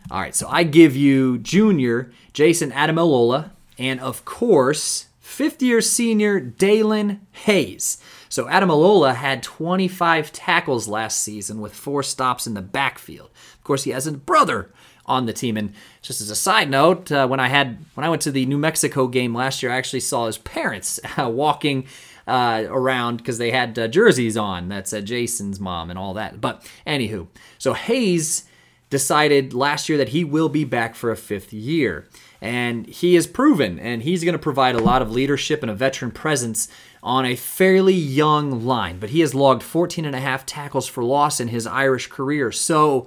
All 0.09 0.21
right, 0.21 0.37
so 0.37 0.47
I 0.49 0.63
give 0.63 0.95
you 0.95 1.39
junior 1.39 2.13
Jayson 2.33 2.71
Ademilola 2.71 3.51
and 3.79 4.01
of 4.01 4.25
course, 4.25 5.07
fifth 5.37 5.61
year 5.61 5.83
senior 5.83 6.41
Daelin 6.41 7.21
Hayes. 7.45 7.99
So 8.31 8.47
Ademilola 8.47 9.15
had 9.15 9.43
25 9.43 10.33
tackles 10.33 10.89
last 10.89 11.21
season 11.21 11.61
with 11.61 11.75
four 11.75 12.03
stops 12.03 12.47
in 12.47 12.55
the 12.55 12.63
backfield. 12.63 13.29
Of 13.59 13.63
course, 13.63 13.85
he 13.85 13.91
has 13.91 14.07
a 14.07 14.13
brother 14.13 14.73
on 15.05 15.27
the 15.27 15.35
team. 15.35 15.59
And 15.59 15.75
just 16.01 16.23
as 16.23 16.31
a 16.31 16.35
side 16.35 16.71
note, 16.71 17.13
uh, 17.13 17.27
when 17.27 17.39
I 17.39 17.49
had 17.49 17.85
when 17.93 18.07
I 18.07 18.09
went 18.09 18.23
to 18.23 18.31
the 18.31 18.47
New 18.47 18.57
Mexico 18.57 19.09
game 19.09 19.35
last 19.35 19.63
year, 19.63 19.73
I 19.73 19.77
actually 19.77 20.01
saw 20.01 20.25
his 20.25 20.39
parents 20.39 20.99
uh, 21.19 21.29
walking 21.29 21.87
uh, 22.27 22.65
around 22.69 23.19
because 23.19 23.37
they 23.37 23.51
had 23.51 23.79
uh, 23.79 23.89
jerseys 23.89 24.39
on 24.39 24.71
that 24.71 24.89
said 24.89 25.05
Jason's 25.05 25.61
mom 25.61 25.91
and 25.91 25.99
all 25.99 26.15
that. 26.15 26.41
But 26.41 26.67
anywho, 26.87 27.29
so 27.59 27.75
Hayes 27.75 28.45
decided 28.89 29.53
last 29.53 29.91
year 29.91 29.99
that 29.99 30.11
he 30.11 30.25
will 30.25 30.49
be 30.49 30.65
back 30.65 30.95
for 30.95 31.11
a 31.11 31.17
fifth 31.17 31.53
year. 31.53 32.09
And 32.41 32.87
he 32.87 33.17
is 33.17 33.27
proven, 33.27 33.79
and 33.79 34.03
he's 34.03 34.23
going 34.23 34.35
to 34.35 34.39
provide 34.39 34.75
a 34.75 34.83
lot 34.83 35.03
of 35.03 35.11
leadership 35.11 35.63
and 35.63 35.71
a 35.71 35.75
veteran 35.75 36.11
presence 36.11 36.69
on 37.03 37.25
a 37.25 37.37
fairly 37.37 37.95
young 37.95 38.67
line. 38.67 38.99
But 38.99 39.11
he 39.11 39.21
has 39.21 39.35
logged 39.35 39.63
14 39.63 40.05
and 40.05 40.15
a 40.15 40.21
half 40.21 40.45
tackles 40.45 40.87
for 40.87 41.03
loss 41.03 41.41
in 41.41 41.49
his 41.49 41.67
Irish 41.67 42.09
career. 42.09 42.53
So, 42.53 43.07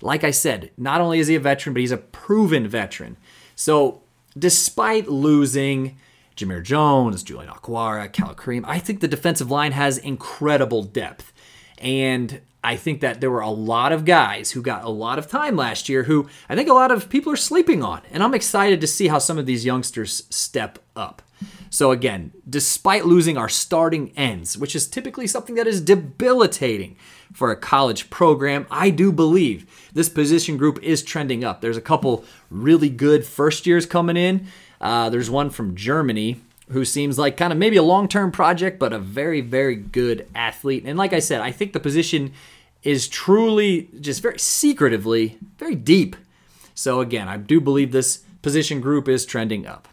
like 0.00 0.24
I 0.24 0.30
said, 0.30 0.70
not 0.76 1.00
only 1.00 1.18
is 1.18 1.26
he 1.26 1.34
a 1.34 1.40
veteran, 1.40 1.74
but 1.74 1.80
he's 1.80 1.90
a 1.90 1.96
proven 1.96 2.68
veteran. 2.68 3.16
So, 3.56 4.02
despite 4.38 5.08
losing 5.08 5.98
Jamir 6.36 6.62
Jones, 6.62 7.22
Julian 7.22 7.52
Okwara, 7.52 8.12
Cal 8.12 8.34
Kareem, 8.34 8.64
I 8.66 8.78
think 8.78 9.00
the 9.00 9.08
defensive 9.08 9.50
line 9.50 9.72
has 9.72 9.98
incredible 9.98 10.82
depth. 10.82 11.32
And 11.78 12.40
I 12.62 12.76
think 12.76 13.00
that 13.00 13.20
there 13.20 13.30
were 13.30 13.40
a 13.40 13.50
lot 13.50 13.92
of 13.92 14.04
guys 14.04 14.50
who 14.50 14.62
got 14.62 14.84
a 14.84 14.90
lot 14.90 15.18
of 15.18 15.28
time 15.28 15.56
last 15.56 15.88
year 15.88 16.04
who 16.04 16.28
I 16.48 16.54
think 16.54 16.68
a 16.68 16.74
lot 16.74 16.90
of 16.90 17.08
people 17.08 17.32
are 17.32 17.36
sleeping 17.36 17.82
on. 17.82 18.02
And 18.10 18.22
I'm 18.22 18.34
excited 18.34 18.80
to 18.80 18.86
see 18.86 19.08
how 19.08 19.18
some 19.18 19.38
of 19.38 19.46
these 19.46 19.64
youngsters 19.64 20.24
step 20.30 20.78
up. 20.94 21.22
So, 21.70 21.90
again, 21.90 22.32
despite 22.48 23.06
losing 23.06 23.38
our 23.38 23.48
starting 23.48 24.12
ends, 24.16 24.58
which 24.58 24.76
is 24.76 24.88
typically 24.88 25.26
something 25.26 25.54
that 25.54 25.66
is 25.66 25.80
debilitating 25.80 26.96
for 27.32 27.50
a 27.50 27.56
college 27.56 28.10
program, 28.10 28.66
I 28.70 28.90
do 28.90 29.12
believe 29.12 29.88
this 29.92 30.08
position 30.08 30.56
group 30.56 30.82
is 30.82 31.02
trending 31.02 31.44
up. 31.44 31.60
There's 31.60 31.76
a 31.76 31.82
couple 31.82 32.24
really 32.50 32.90
good 32.90 33.24
first 33.24 33.66
years 33.66 33.86
coming 33.86 34.16
in. 34.16 34.48
Uh, 34.80 35.08
there's 35.10 35.30
one 35.30 35.48
from 35.48 35.76
Germany 35.76 36.40
who 36.70 36.84
seems 36.84 37.18
like 37.18 37.36
kind 37.36 37.52
of 37.52 37.58
maybe 37.58 37.76
a 37.76 37.82
long 37.82 38.08
term 38.08 38.30
project, 38.30 38.78
but 38.78 38.92
a 38.92 38.98
very, 38.98 39.40
very 39.40 39.76
good 39.76 40.26
athlete. 40.34 40.84
And 40.86 40.98
like 40.98 41.12
I 41.12 41.18
said, 41.18 41.40
I 41.40 41.50
think 41.50 41.72
the 41.72 41.80
position 41.80 42.32
is 42.82 43.08
truly 43.08 43.88
just 44.00 44.22
very 44.22 44.38
secretively 44.38 45.38
very 45.58 45.74
deep. 45.74 46.16
So 46.74 47.00
again, 47.00 47.28
I 47.28 47.36
do 47.36 47.60
believe 47.60 47.92
this 47.92 48.22
position 48.42 48.80
group 48.80 49.08
is 49.08 49.26
trending 49.26 49.66
up. 49.66 49.88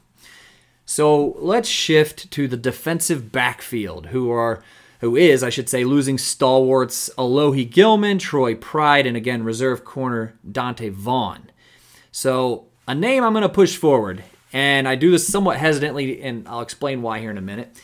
So 0.85 1.35
let's 1.39 1.67
shift 1.67 2.31
to 2.31 2.47
the 2.47 2.55
defensive 2.55 3.31
backfield, 3.31 4.07
who 4.07 4.31
are 4.31 4.63
who 5.01 5.15
is, 5.15 5.43
I 5.43 5.49
should 5.49 5.69
say, 5.69 5.83
losing 5.83 6.17
stalwarts 6.17 7.09
Alohi 7.17 7.69
Gilman, 7.69 8.17
Troy 8.17 8.55
Pride, 8.55 9.05
and 9.05 9.17
again 9.17 9.43
reserve 9.43 9.83
corner 9.83 10.35
Dante 10.49 10.89
Vaughn. 10.89 11.51
So 12.11 12.65
a 12.87 12.95
name 12.95 13.23
I'm 13.23 13.33
going 13.33 13.43
to 13.43 13.49
push 13.49 13.75
forward 13.75 14.23
and 14.53 14.87
I 14.87 14.95
do 14.95 15.11
this 15.11 15.27
somewhat 15.27 15.57
hesitantly, 15.57 16.21
and 16.21 16.47
I'll 16.47 16.61
explain 16.61 17.01
why 17.01 17.19
here 17.19 17.31
in 17.31 17.37
a 17.37 17.41
minute. 17.41 17.75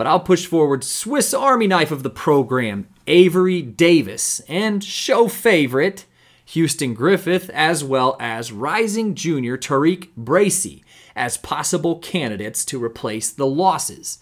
but 0.00 0.06
I'll 0.06 0.18
push 0.18 0.46
forward 0.46 0.82
Swiss 0.82 1.34
Army 1.34 1.66
knife 1.66 1.90
of 1.90 2.02
the 2.02 2.08
program, 2.08 2.88
Avery 3.06 3.60
Davis, 3.60 4.40
and 4.48 4.82
show 4.82 5.28
favorite, 5.28 6.06
Houston 6.46 6.94
Griffith, 6.94 7.50
as 7.50 7.84
well 7.84 8.16
as 8.18 8.50
rising 8.50 9.14
junior 9.14 9.58
Tariq 9.58 10.08
Bracy 10.16 10.82
as 11.14 11.36
possible 11.36 11.98
candidates 11.98 12.64
to 12.64 12.82
replace 12.82 13.30
the 13.30 13.44
losses. 13.44 14.20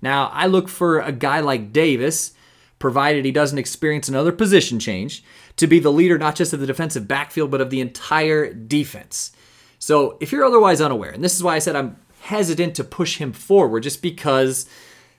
Now, 0.00 0.30
I 0.32 0.46
look 0.46 0.68
for 0.68 1.00
a 1.00 1.10
guy 1.10 1.40
like 1.40 1.72
Davis, 1.72 2.32
provided 2.78 3.24
he 3.24 3.32
doesn't 3.32 3.58
experience 3.58 4.08
another 4.08 4.30
position 4.30 4.78
change, 4.78 5.24
to 5.56 5.66
be 5.66 5.80
the 5.80 5.90
leader 5.90 6.18
not 6.18 6.36
just 6.36 6.52
of 6.52 6.60
the 6.60 6.68
defensive 6.68 7.08
backfield, 7.08 7.50
but 7.50 7.60
of 7.60 7.70
the 7.70 7.80
entire 7.80 8.54
defense. 8.54 9.32
So, 9.80 10.18
if 10.20 10.30
you're 10.30 10.44
otherwise 10.44 10.80
unaware, 10.80 11.10
and 11.10 11.24
this 11.24 11.34
is 11.34 11.42
why 11.42 11.56
I 11.56 11.58
said 11.58 11.74
I'm 11.74 11.96
hesitant 12.20 12.74
to 12.76 12.84
push 12.84 13.16
him 13.16 13.32
forward, 13.32 13.82
just 13.82 14.02
because, 14.02 14.68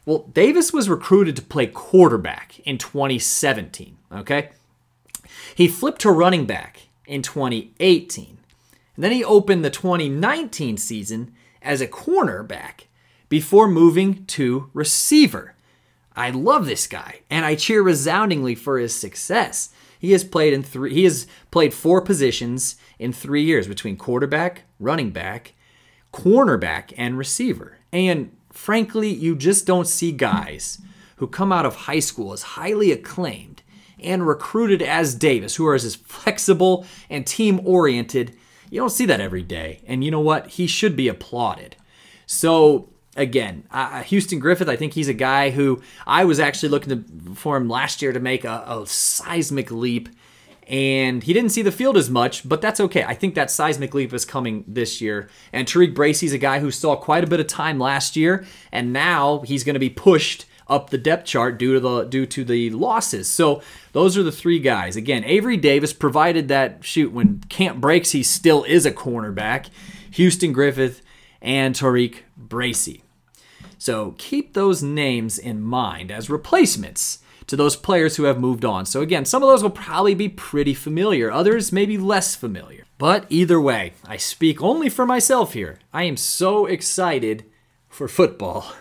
well, 0.05 0.29
Davis 0.31 0.71
was 0.71 0.87
recruited 0.87 1.35
to 1.35 1.41
play 1.41 1.65
quarterback 1.65 2.59
in 2.59 2.77
2017, 2.77 3.97
okay? 4.13 4.51
He 5.55 5.67
flipped 5.67 6.01
to 6.01 6.11
running 6.11 6.45
back 6.45 6.83
in 7.07 7.23
2018. 7.23 8.37
And 8.95 9.03
then 9.03 9.11
he 9.11 9.23
opened 9.23 9.65
the 9.65 9.71
2019 9.71 10.77
season 10.77 11.33
as 11.63 11.81
a 11.81 11.87
cornerback 11.87 12.85
before 13.29 13.67
moving 13.67 14.25
to 14.25 14.69
receiver. 14.73 15.55
I 16.15 16.29
love 16.29 16.67
this 16.67 16.85
guy 16.85 17.21
and 17.29 17.45
I 17.45 17.55
cheer 17.55 17.81
resoundingly 17.81 18.53
for 18.53 18.77
his 18.77 18.93
success. 18.93 19.69
He 20.01 20.13
has 20.13 20.23
played 20.23 20.51
in 20.51 20.63
three 20.63 20.95
he 20.95 21.03
has 21.03 21.27
played 21.51 21.75
four 21.75 22.01
positions 22.01 22.75
in 22.97 23.13
3 23.13 23.43
years 23.43 23.67
between 23.67 23.97
quarterback, 23.97 24.63
running 24.79 25.11
back, 25.11 25.53
cornerback 26.11 26.91
and 26.97 27.19
receiver. 27.19 27.77
And 27.93 28.35
frankly, 28.51 29.09
you 29.09 29.35
just 29.35 29.67
don't 29.67 29.87
see 29.87 30.11
guys 30.11 30.81
who 31.17 31.27
come 31.27 31.51
out 31.51 31.67
of 31.67 31.75
high 31.75 31.99
school 31.99 32.33
as 32.33 32.41
highly 32.41 32.91
acclaimed 32.91 33.61
and 33.99 34.27
recruited 34.27 34.81
as 34.81 35.13
Davis, 35.13 35.57
who 35.57 35.67
are 35.67 35.75
as 35.75 35.93
flexible 35.93 36.83
and 37.07 37.27
team 37.27 37.61
oriented. 37.63 38.35
You 38.71 38.79
don't 38.79 38.89
see 38.89 39.05
that 39.05 39.21
every 39.21 39.43
day. 39.43 39.83
And 39.85 40.03
you 40.03 40.09
know 40.09 40.19
what? 40.19 40.47
He 40.47 40.65
should 40.65 40.95
be 40.95 41.07
applauded. 41.09 41.75
So, 42.25 42.89
again, 43.15 43.63
uh, 43.71 44.03
Houston 44.03 44.39
Griffith, 44.39 44.69
I 44.69 44.75
think 44.75 44.93
he's 44.93 45.07
a 45.07 45.13
guy 45.13 45.49
who 45.51 45.81
I 46.07 46.23
was 46.25 46.39
actually 46.39 46.69
looking 46.69 47.03
to, 47.03 47.35
for 47.35 47.57
him 47.57 47.69
last 47.69 48.01
year 48.01 48.13
to 48.13 48.19
make 48.19 48.45
a, 48.45 48.63
a 48.67 48.85
seismic 48.87 49.71
leap. 49.71 50.09
And 50.67 51.23
he 51.23 51.33
didn't 51.33 51.49
see 51.49 51.63
the 51.63 51.71
field 51.71 51.97
as 51.97 52.09
much, 52.09 52.47
but 52.47 52.61
that's 52.61 52.79
okay. 52.79 53.03
I 53.03 53.13
think 53.13 53.35
that 53.35 53.51
seismic 53.51 53.93
leap 53.93 54.13
is 54.13 54.23
coming 54.23 54.63
this 54.67 55.01
year. 55.01 55.29
And 55.51 55.67
Tariq 55.67 55.93
Bracy's 55.93 56.31
a 56.31 56.37
guy 56.37 56.59
who 56.59 56.71
saw 56.71 56.95
quite 56.95 57.23
a 57.23 57.27
bit 57.27 57.41
of 57.41 57.47
time 57.47 57.77
last 57.77 58.15
year, 58.15 58.45
and 58.71 58.93
now 58.93 59.39
he's 59.39 59.65
going 59.65 59.73
to 59.73 59.79
be 59.79 59.89
pushed 59.89 60.45
up 60.67 60.89
the 60.89 60.97
depth 60.97 61.25
chart 61.25 61.57
due 61.57 61.73
to 61.73 61.79
the 61.81 62.03
due 62.05 62.25
to 62.25 62.45
the 62.45 62.69
losses. 62.69 63.29
So 63.29 63.61
those 63.91 64.17
are 64.17 64.23
the 64.23 64.31
three 64.31 64.59
guys. 64.59 64.95
Again, 64.95 65.25
Avery 65.25 65.57
Davis 65.57 65.91
provided 65.91 66.47
that 66.47 66.85
shoot 66.85 67.11
when 67.11 67.39
camp 67.49 67.81
breaks, 67.81 68.11
he 68.11 68.23
still 68.23 68.63
is 68.63 68.85
a 68.85 68.91
cornerback. 68.91 69.67
Houston 70.11 70.53
Griffith 70.53 71.01
and 71.41 71.75
Tariq 71.75 72.17
Bracy. 72.37 73.03
So 73.77 74.15
keep 74.17 74.53
those 74.53 74.83
names 74.83 75.39
in 75.39 75.61
mind 75.61 76.11
as 76.11 76.29
replacements 76.29 77.19
to 77.47 77.55
those 77.55 77.75
players 77.75 78.15
who 78.15 78.23
have 78.23 78.39
moved 78.39 78.63
on. 78.63 78.85
So 78.85 79.01
again, 79.01 79.25
some 79.25 79.41
of 79.43 79.49
those 79.49 79.63
will 79.63 79.71
probably 79.71 80.15
be 80.15 80.29
pretty 80.29 80.73
familiar, 80.73 81.31
others 81.31 81.71
maybe 81.71 81.97
less 81.97 82.35
familiar. 82.35 82.85
But 82.97 83.25
either 83.29 83.59
way, 83.59 83.93
I 84.05 84.17
speak 84.17 84.61
only 84.61 84.87
for 84.87 85.05
myself 85.05 85.53
here. 85.53 85.79
I 85.91 86.03
am 86.03 86.15
so 86.15 86.67
excited 86.67 87.45
for 87.89 88.07
football. 88.07 88.71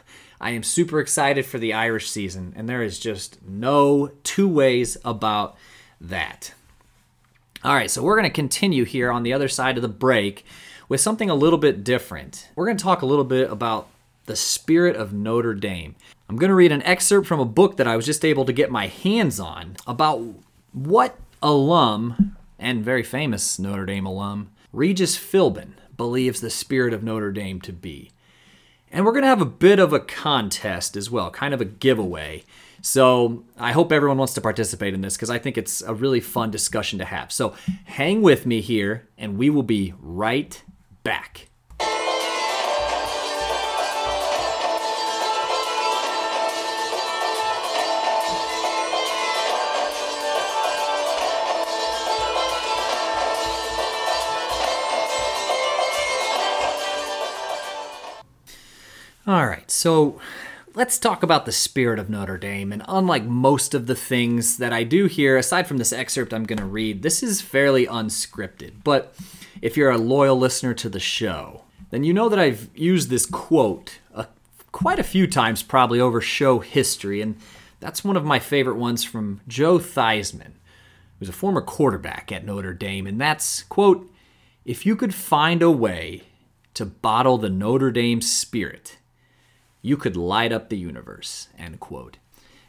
I 0.40 0.50
am 0.50 0.62
super 0.62 1.00
excited 1.00 1.44
for 1.46 1.58
the 1.58 1.74
Irish 1.74 2.10
season, 2.10 2.52
and 2.56 2.68
there 2.68 2.82
is 2.82 2.98
just 2.98 3.42
no 3.42 4.10
two 4.22 4.48
ways 4.48 4.96
about 5.04 5.56
that. 6.00 6.54
All 7.62 7.74
right, 7.74 7.90
so 7.90 8.02
we're 8.02 8.16
going 8.16 8.30
to 8.30 8.34
continue 8.34 8.84
here 8.84 9.10
on 9.10 9.22
the 9.22 9.32
other 9.32 9.48
side 9.48 9.76
of 9.76 9.82
the 9.82 9.88
break 9.88 10.46
with 10.90 11.00
something 11.00 11.30
a 11.30 11.34
little 11.34 11.58
bit 11.58 11.84
different. 11.84 12.48
We're 12.56 12.66
going 12.66 12.76
to 12.76 12.82
talk 12.82 13.00
a 13.00 13.06
little 13.06 13.24
bit 13.24 13.50
about 13.50 13.88
the 14.26 14.34
spirit 14.34 14.96
of 14.96 15.12
Notre 15.12 15.54
Dame. 15.54 15.94
I'm 16.28 16.36
going 16.36 16.48
to 16.48 16.54
read 16.54 16.72
an 16.72 16.82
excerpt 16.82 17.28
from 17.28 17.38
a 17.38 17.44
book 17.44 17.76
that 17.76 17.86
I 17.86 17.96
was 17.96 18.04
just 18.04 18.24
able 18.24 18.44
to 18.44 18.52
get 18.52 18.72
my 18.72 18.88
hands 18.88 19.38
on 19.38 19.76
about 19.86 20.20
what 20.72 21.16
alum 21.40 22.36
and 22.58 22.84
very 22.84 23.04
famous 23.04 23.58
Notre 23.58 23.86
Dame 23.86 24.04
alum 24.04 24.50
Regis 24.72 25.16
Philbin 25.16 25.74
believes 25.96 26.40
the 26.40 26.50
spirit 26.50 26.92
of 26.92 27.04
Notre 27.04 27.30
Dame 27.30 27.60
to 27.62 27.72
be. 27.72 28.10
And 28.90 29.04
we're 29.04 29.12
going 29.12 29.22
to 29.22 29.28
have 29.28 29.40
a 29.40 29.46
bit 29.46 29.78
of 29.78 29.92
a 29.92 30.00
contest 30.00 30.96
as 30.96 31.08
well, 31.08 31.30
kind 31.30 31.54
of 31.54 31.60
a 31.60 31.64
giveaway. 31.64 32.42
So 32.82 33.44
I 33.56 33.70
hope 33.70 33.92
everyone 33.92 34.18
wants 34.18 34.34
to 34.34 34.40
participate 34.40 34.94
in 34.94 35.02
this 35.02 35.16
because 35.16 35.30
I 35.30 35.38
think 35.38 35.56
it's 35.56 35.82
a 35.82 35.94
really 35.94 36.20
fun 36.20 36.50
discussion 36.50 36.98
to 36.98 37.04
have. 37.04 37.30
So 37.30 37.54
hang 37.84 38.22
with 38.22 38.44
me 38.44 38.60
here, 38.60 39.06
and 39.16 39.38
we 39.38 39.50
will 39.50 39.62
be 39.62 39.94
right 40.00 40.60
back. 41.10 41.48
All 59.26 59.46
right, 59.46 59.68
so 59.68 60.20
let's 60.74 60.98
talk 60.98 61.22
about 61.22 61.46
the 61.46 61.52
spirit 61.52 61.98
of 61.98 62.10
Notre 62.10 62.38
Dame. 62.38 62.72
And 62.72 62.82
unlike 62.88 63.24
most 63.24 63.74
of 63.74 63.86
the 63.86 63.94
things 63.94 64.58
that 64.58 64.72
I 64.72 64.84
do 64.84 65.06
here, 65.06 65.36
aside 65.36 65.66
from 65.66 65.78
this 65.78 65.92
excerpt 65.92 66.32
I'm 66.32 66.44
going 66.44 66.58
to 66.58 66.64
read, 66.64 67.02
this 67.02 67.22
is 67.22 67.40
fairly 67.40 67.86
unscripted. 67.86 68.84
But 68.84 69.14
if 69.60 69.76
you're 69.76 69.90
a 69.90 69.98
loyal 69.98 70.36
listener 70.36 70.74
to 70.74 70.88
the 70.88 71.00
show, 71.00 71.64
then 71.90 72.04
you 72.04 72.12
know 72.12 72.28
that 72.28 72.38
I've 72.38 72.68
used 72.74 73.10
this 73.10 73.26
quote 73.26 73.98
a, 74.14 74.26
quite 74.72 74.98
a 74.98 75.04
few 75.04 75.26
times, 75.26 75.62
probably 75.62 76.00
over 76.00 76.20
show 76.20 76.60
history. 76.60 77.20
And 77.20 77.36
that's 77.80 78.04
one 78.04 78.16
of 78.16 78.24
my 78.24 78.38
favorite 78.38 78.76
ones 78.76 79.04
from 79.04 79.40
Joe 79.48 79.78
Theismann, 79.78 80.52
who's 81.18 81.28
a 81.28 81.32
former 81.32 81.60
quarterback 81.60 82.30
at 82.30 82.44
Notre 82.44 82.74
Dame. 82.74 83.06
And 83.06 83.20
that's, 83.20 83.64
quote, 83.64 84.10
if 84.64 84.86
you 84.86 84.94
could 84.94 85.14
find 85.14 85.62
a 85.62 85.70
way 85.70 86.22
to 86.74 86.86
bottle 86.86 87.38
the 87.38 87.50
Notre 87.50 87.90
Dame 87.90 88.20
spirit, 88.20 88.98
you 89.82 89.96
could 89.96 90.16
light 90.16 90.52
up 90.52 90.68
the 90.68 90.78
universe, 90.78 91.48
end 91.58 91.80
quote. 91.80 92.18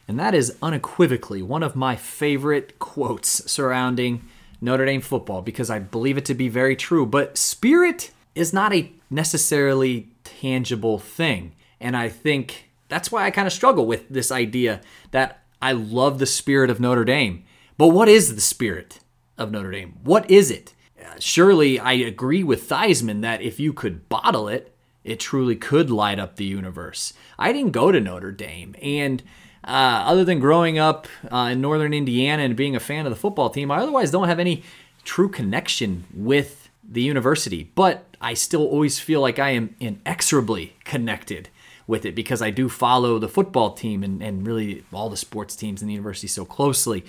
And 0.07 0.19
that 0.19 0.33
is 0.33 0.57
unequivocally 0.61 1.41
one 1.41 1.63
of 1.63 1.75
my 1.75 1.95
favorite 1.95 2.79
quotes 2.79 3.49
surrounding 3.49 4.23
Notre 4.59 4.85
Dame 4.85 5.01
football 5.01 5.41
because 5.41 5.69
I 5.69 5.79
believe 5.79 6.17
it 6.17 6.25
to 6.25 6.33
be 6.33 6.49
very 6.49 6.75
true. 6.75 7.05
But 7.05 7.37
spirit 7.37 8.11
is 8.35 8.53
not 8.53 8.73
a 8.73 8.91
necessarily 9.09 10.09
tangible 10.23 10.99
thing. 10.99 11.53
And 11.79 11.97
I 11.97 12.09
think 12.09 12.69
that's 12.87 13.11
why 13.11 13.25
I 13.25 13.31
kind 13.31 13.47
of 13.47 13.53
struggle 13.53 13.85
with 13.85 14.07
this 14.09 14.31
idea 14.31 14.81
that 15.11 15.43
I 15.61 15.71
love 15.73 16.19
the 16.19 16.25
spirit 16.25 16.69
of 16.69 16.79
Notre 16.79 17.05
Dame. 17.05 17.43
But 17.77 17.87
what 17.87 18.07
is 18.07 18.35
the 18.35 18.41
spirit 18.41 18.99
of 19.37 19.51
Notre 19.51 19.71
Dame? 19.71 19.97
What 20.03 20.29
is 20.29 20.51
it? 20.51 20.73
Uh, 20.99 21.15
surely 21.19 21.79
I 21.79 21.93
agree 21.93 22.43
with 22.43 22.67
Theismann 22.67 23.21
that 23.21 23.41
if 23.41 23.59
you 23.59 23.73
could 23.73 24.07
bottle 24.09 24.47
it, 24.47 24.70
it 25.03 25.19
truly 25.19 25.55
could 25.55 25.89
light 25.89 26.19
up 26.19 26.35
the 26.35 26.45
universe. 26.45 27.13
I 27.39 27.51
didn't 27.53 27.71
go 27.71 27.91
to 27.91 27.99
Notre 27.99 28.31
Dame, 28.31 28.75
and 28.81 29.23
uh, 29.63 30.03
other 30.05 30.23
than 30.23 30.39
growing 30.39 30.79
up 30.79 31.07
uh, 31.31 31.49
in 31.51 31.61
northern 31.61 31.93
Indiana 31.93 32.43
and 32.43 32.55
being 32.55 32.75
a 32.75 32.79
fan 32.79 33.05
of 33.05 33.11
the 33.11 33.15
football 33.15 33.49
team, 33.49 33.69
I 33.69 33.77
otherwise 33.77 34.11
don't 34.11 34.27
have 34.27 34.39
any 34.39 34.63
true 35.03 35.29
connection 35.29 36.05
with 36.13 36.69
the 36.83 37.01
university. 37.01 37.71
But 37.75 38.05
I 38.19 38.33
still 38.33 38.65
always 38.65 38.99
feel 38.99 39.21
like 39.21 39.39
I 39.39 39.51
am 39.51 39.75
inexorably 39.79 40.75
connected 40.83 41.49
with 41.85 42.05
it 42.05 42.15
because 42.15 42.41
I 42.41 42.49
do 42.49 42.69
follow 42.69 43.19
the 43.19 43.27
football 43.27 43.73
team 43.73 44.03
and, 44.03 44.21
and 44.21 44.47
really 44.47 44.83
all 44.91 45.09
the 45.09 45.17
sports 45.17 45.55
teams 45.55 45.81
in 45.81 45.87
the 45.87 45.93
university 45.93 46.27
so 46.27 46.45
closely. 46.45 47.05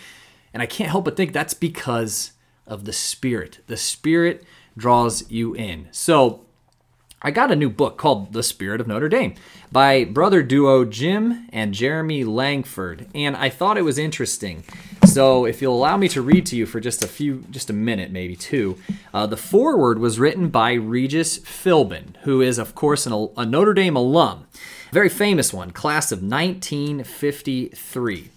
And 0.53 0.63
I 0.63 0.67
can't 0.67 0.91
help 0.91 1.07
but 1.07 1.17
think 1.17 1.33
that's 1.33 1.55
because 1.55 2.33
of 2.67 2.85
the 2.85 2.93
spirit. 2.93 3.61
The 3.67 3.77
spirit 3.77 4.45
draws 4.77 5.31
you 5.31 5.55
in. 5.55 5.89
So 5.91 6.45
I 7.25 7.31
got 7.31 7.53
a 7.53 7.57
new 7.57 7.71
book 7.71 7.99
called 7.99 8.33
The 8.33 8.43
Spirit 8.43 8.81
of 8.81 8.89
Notre 8.89 9.09
Dame 9.09 9.35
by 9.71 10.05
brother 10.05 10.43
duo 10.43 10.85
Jim 10.85 11.47
and 11.53 11.73
Jeremy 11.73 12.25
Langford, 12.25 13.07
and 13.15 13.37
I 13.37 13.49
thought 13.49 13.79
it 13.79 13.83
was 13.83 13.97
interesting. 13.97 14.65
So, 15.07 15.45
if 15.45 15.63
you'll 15.63 15.77
allow 15.77 15.97
me 15.97 16.09
to 16.09 16.21
read 16.21 16.47
to 16.47 16.57
you 16.57 16.67
for 16.67 16.81
just 16.81 17.05
a 17.05 17.07
few, 17.07 17.45
just 17.49 17.71
a 17.71 17.75
minute, 17.75 18.11
maybe 18.11 18.35
two, 18.35 18.77
uh, 19.15 19.29
the 19.29 19.37
foreword 19.37 20.01
was 20.01 20.19
written 20.19 20.49
by 20.49 20.73
Regis 20.73 21.39
Philbin, 21.39 22.17
who 22.23 22.41
is, 22.41 22.59
of 22.59 22.75
course, 22.75 23.07
an, 23.07 23.13
a 23.37 23.47
Notre 23.47 23.75
Dame 23.75 23.95
alum, 23.95 24.49
very 24.91 25.09
famous 25.09 25.53
one, 25.53 25.71
class 25.71 26.11
of 26.11 26.25
1953. 26.25 28.31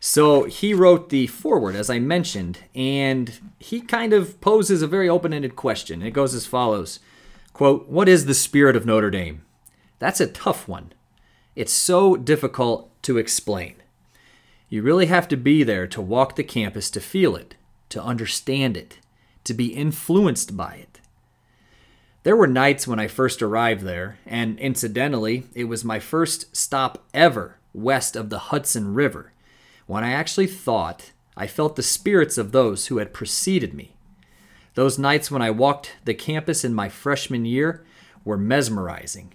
So 0.00 0.44
he 0.44 0.74
wrote 0.74 1.08
the 1.08 1.28
foreword, 1.28 1.76
as 1.76 1.88
I 1.88 1.98
mentioned, 1.98 2.58
and 2.74 3.32
he 3.58 3.80
kind 3.80 4.12
of 4.12 4.38
poses 4.42 4.82
a 4.82 4.86
very 4.86 5.08
open 5.08 5.32
ended 5.32 5.56
question. 5.56 6.02
It 6.02 6.10
goes 6.10 6.34
as 6.34 6.46
follows 6.46 7.00
Quote, 7.52 7.88
What 7.88 8.08
is 8.08 8.26
the 8.26 8.34
spirit 8.34 8.76
of 8.76 8.86
Notre 8.86 9.10
Dame? 9.10 9.42
That's 9.98 10.20
a 10.20 10.26
tough 10.26 10.68
one. 10.68 10.92
it's 11.56 11.72
so 11.72 12.16
difficult 12.16 12.90
to 13.02 13.18
explain. 13.18 13.74
You 14.68 14.82
really 14.82 15.06
have 15.06 15.26
to 15.28 15.36
be 15.36 15.64
there 15.64 15.86
to 15.88 16.00
walk 16.00 16.36
the 16.36 16.44
campus 16.44 16.90
to 16.90 17.00
feel 17.00 17.34
it, 17.34 17.56
to 17.88 18.02
understand 18.02 18.76
it, 18.76 18.98
to 19.44 19.54
be 19.54 19.74
influenced 19.74 20.56
by 20.56 20.74
it. 20.74 21.00
There 22.22 22.36
were 22.36 22.46
nights 22.46 22.86
when 22.86 23.00
I 23.00 23.08
first 23.08 23.42
arrived 23.42 23.82
there, 23.82 24.18
and 24.26 24.58
incidentally, 24.58 25.46
it 25.54 25.64
was 25.64 25.84
my 25.84 25.98
first 25.98 26.54
stop 26.54 27.04
ever 27.14 27.56
west 27.72 28.14
of 28.14 28.28
the 28.30 28.38
Hudson 28.38 28.94
River, 28.94 29.32
when 29.86 30.04
I 30.04 30.12
actually 30.12 30.46
thought 30.46 31.12
I 31.36 31.46
felt 31.46 31.76
the 31.76 31.82
spirits 31.82 32.36
of 32.36 32.52
those 32.52 32.86
who 32.86 32.98
had 32.98 33.14
preceded 33.14 33.72
me. 33.72 33.94
Those 34.74 34.98
nights 34.98 35.30
when 35.30 35.42
I 35.42 35.50
walked 35.50 35.96
the 36.04 36.14
campus 36.14 36.64
in 36.64 36.74
my 36.74 36.88
freshman 36.88 37.44
year 37.44 37.84
were 38.24 38.36
mesmerizing. 38.36 39.34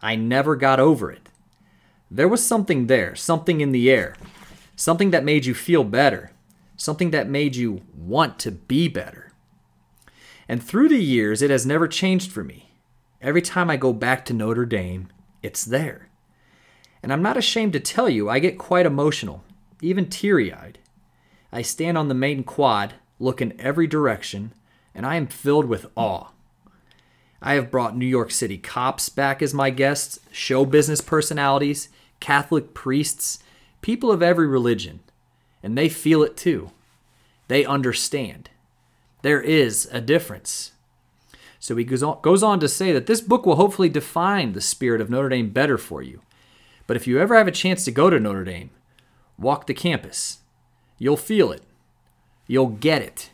I 0.00 0.16
never 0.16 0.56
got 0.56 0.80
over 0.80 1.10
it. 1.10 1.28
There 2.10 2.28
was 2.28 2.44
something 2.44 2.88
there, 2.88 3.14
something 3.14 3.60
in 3.60 3.72
the 3.72 3.90
air, 3.90 4.16
something 4.76 5.10
that 5.12 5.24
made 5.24 5.46
you 5.46 5.54
feel 5.54 5.84
better, 5.84 6.32
something 6.76 7.10
that 7.12 7.28
made 7.28 7.56
you 7.56 7.82
want 7.94 8.38
to 8.40 8.50
be 8.50 8.88
better. 8.88 9.32
And 10.48 10.62
through 10.62 10.88
the 10.88 11.02
years, 11.02 11.40
it 11.40 11.50
has 11.50 11.64
never 11.64 11.88
changed 11.88 12.30
for 12.30 12.44
me. 12.44 12.74
Every 13.22 13.40
time 13.40 13.70
I 13.70 13.76
go 13.76 13.92
back 13.92 14.24
to 14.26 14.34
Notre 14.34 14.66
Dame, 14.66 15.08
it's 15.42 15.64
there. 15.64 16.08
And 17.02 17.12
I'm 17.12 17.22
not 17.22 17.36
ashamed 17.36 17.72
to 17.74 17.80
tell 17.80 18.08
you, 18.08 18.28
I 18.28 18.40
get 18.40 18.58
quite 18.58 18.84
emotional, 18.84 19.44
even 19.80 20.08
teary 20.08 20.52
eyed. 20.52 20.78
I 21.52 21.62
stand 21.62 21.96
on 21.96 22.08
the 22.08 22.14
main 22.14 22.44
quad, 22.44 22.94
look 23.18 23.40
in 23.40 23.58
every 23.60 23.86
direction, 23.86 24.52
and 24.94 25.06
I 25.06 25.16
am 25.16 25.26
filled 25.26 25.66
with 25.66 25.86
awe. 25.96 26.28
I 27.40 27.54
have 27.54 27.70
brought 27.70 27.96
New 27.96 28.06
York 28.06 28.30
City 28.30 28.56
cops 28.56 29.08
back 29.08 29.42
as 29.42 29.52
my 29.52 29.70
guests, 29.70 30.20
show 30.30 30.64
business 30.64 31.00
personalities, 31.00 31.88
Catholic 32.20 32.72
priests, 32.72 33.40
people 33.80 34.12
of 34.12 34.22
every 34.22 34.46
religion, 34.46 35.00
and 35.62 35.76
they 35.76 35.88
feel 35.88 36.22
it 36.22 36.36
too. 36.36 36.70
They 37.48 37.64
understand. 37.64 38.50
There 39.22 39.40
is 39.40 39.88
a 39.90 40.00
difference. 40.00 40.72
So 41.58 41.76
he 41.76 41.84
goes 41.84 42.02
on, 42.02 42.18
goes 42.22 42.42
on 42.42 42.60
to 42.60 42.68
say 42.68 42.92
that 42.92 43.06
this 43.06 43.20
book 43.20 43.44
will 43.44 43.56
hopefully 43.56 43.88
define 43.88 44.52
the 44.52 44.60
spirit 44.60 45.00
of 45.00 45.10
Notre 45.10 45.28
Dame 45.28 45.50
better 45.50 45.78
for 45.78 46.00
you. 46.00 46.22
But 46.86 46.96
if 46.96 47.08
you 47.08 47.18
ever 47.20 47.36
have 47.36 47.48
a 47.48 47.52
chance 47.52 47.84
to 47.84 47.90
go 47.90 48.08
to 48.08 48.20
Notre 48.20 48.44
Dame, 48.44 48.70
walk 49.36 49.66
the 49.66 49.74
campus. 49.74 50.38
You'll 50.98 51.16
feel 51.16 51.50
it. 51.50 51.62
You'll 52.46 52.68
get 52.68 53.02
it. 53.02 53.30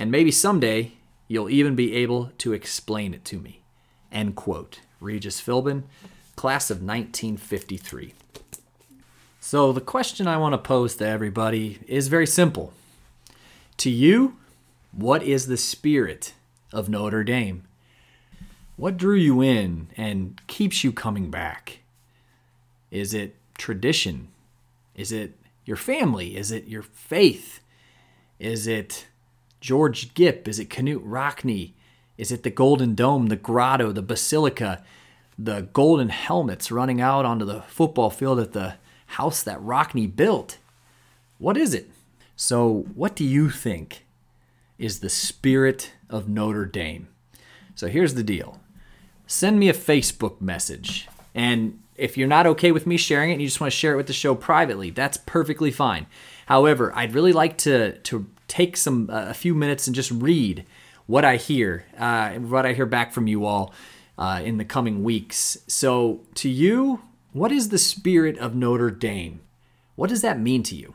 And 0.00 0.10
maybe 0.10 0.30
someday 0.30 0.92
you'll 1.28 1.50
even 1.50 1.76
be 1.76 1.94
able 1.94 2.32
to 2.38 2.54
explain 2.54 3.12
it 3.12 3.22
to 3.26 3.38
me. 3.38 3.60
End 4.10 4.34
quote. 4.34 4.80
Regis 4.98 5.42
Philbin, 5.42 5.82
class 6.36 6.70
of 6.70 6.78
1953. 6.78 8.14
So, 9.40 9.72
the 9.72 9.80
question 9.82 10.26
I 10.26 10.38
want 10.38 10.54
to 10.54 10.58
pose 10.58 10.96
to 10.96 11.06
everybody 11.06 11.80
is 11.86 12.08
very 12.08 12.26
simple. 12.26 12.72
To 13.76 13.90
you, 13.90 14.38
what 14.92 15.22
is 15.22 15.46
the 15.46 15.58
spirit 15.58 16.32
of 16.72 16.88
Notre 16.88 17.22
Dame? 17.22 17.64
What 18.76 18.96
drew 18.96 19.16
you 19.16 19.42
in 19.42 19.88
and 19.98 20.40
keeps 20.46 20.82
you 20.82 20.92
coming 20.92 21.30
back? 21.30 21.80
Is 22.90 23.12
it 23.12 23.36
tradition? 23.58 24.28
Is 24.94 25.12
it 25.12 25.36
your 25.66 25.76
family? 25.76 26.38
Is 26.38 26.50
it 26.50 26.68
your 26.68 26.82
faith? 26.82 27.60
Is 28.38 28.66
it 28.66 29.06
George 29.60 30.14
Gipp? 30.14 30.48
Is 30.48 30.58
it 30.58 30.70
Knute 30.70 31.02
Rockne? 31.04 31.72
Is 32.16 32.32
it 32.32 32.42
the 32.42 32.50
Golden 32.50 32.94
Dome, 32.94 33.26
the 33.26 33.36
Grotto, 33.36 33.92
the 33.92 34.02
Basilica, 34.02 34.82
the 35.38 35.68
golden 35.72 36.10
helmets 36.10 36.70
running 36.70 37.00
out 37.00 37.24
onto 37.24 37.44
the 37.44 37.62
football 37.62 38.10
field 38.10 38.38
at 38.38 38.52
the 38.52 38.74
house 39.06 39.42
that 39.42 39.60
Rockne 39.60 40.14
built? 40.14 40.58
What 41.38 41.56
is 41.56 41.72
it? 41.72 41.90
So, 42.36 42.86
what 42.94 43.16
do 43.16 43.24
you 43.24 43.50
think 43.50 44.06
is 44.78 45.00
the 45.00 45.10
spirit 45.10 45.92
of 46.08 46.28
Notre 46.28 46.66
Dame? 46.66 47.08
So, 47.74 47.86
here's 47.88 48.14
the 48.14 48.22
deal 48.22 48.60
send 49.26 49.58
me 49.58 49.68
a 49.68 49.74
Facebook 49.74 50.40
message. 50.40 51.08
And 51.34 51.80
if 51.96 52.18
you're 52.18 52.28
not 52.28 52.46
okay 52.46 52.72
with 52.72 52.86
me 52.86 52.96
sharing 52.96 53.30
it 53.30 53.34
and 53.34 53.42
you 53.42 53.48
just 53.48 53.60
want 53.60 53.72
to 53.72 53.78
share 53.78 53.92
it 53.92 53.96
with 53.96 54.08
the 54.08 54.12
show 54.12 54.34
privately, 54.34 54.90
that's 54.90 55.16
perfectly 55.18 55.70
fine. 55.70 56.06
However, 56.46 56.92
I'd 56.96 57.14
really 57.14 57.32
like 57.32 57.56
to, 57.58 57.98
to 57.98 58.26
take 58.50 58.76
some 58.76 59.08
uh, 59.08 59.26
a 59.28 59.34
few 59.34 59.54
minutes 59.54 59.86
and 59.86 59.94
just 59.94 60.10
read 60.10 60.66
what 61.06 61.24
I 61.24 61.36
hear, 61.36 61.86
uh, 61.96 62.32
what 62.34 62.66
I 62.66 62.72
hear 62.72 62.84
back 62.84 63.12
from 63.12 63.26
you 63.26 63.46
all 63.46 63.72
uh, 64.18 64.42
in 64.44 64.58
the 64.58 64.64
coming 64.64 65.02
weeks. 65.02 65.58
So, 65.66 66.20
to 66.34 66.48
you, 66.48 67.02
what 67.32 67.52
is 67.52 67.68
the 67.68 67.78
spirit 67.78 68.36
of 68.38 68.54
Notre 68.54 68.90
Dame? 68.90 69.40
What 69.94 70.10
does 70.10 70.22
that 70.22 70.38
mean 70.38 70.62
to 70.64 70.74
you? 70.74 70.94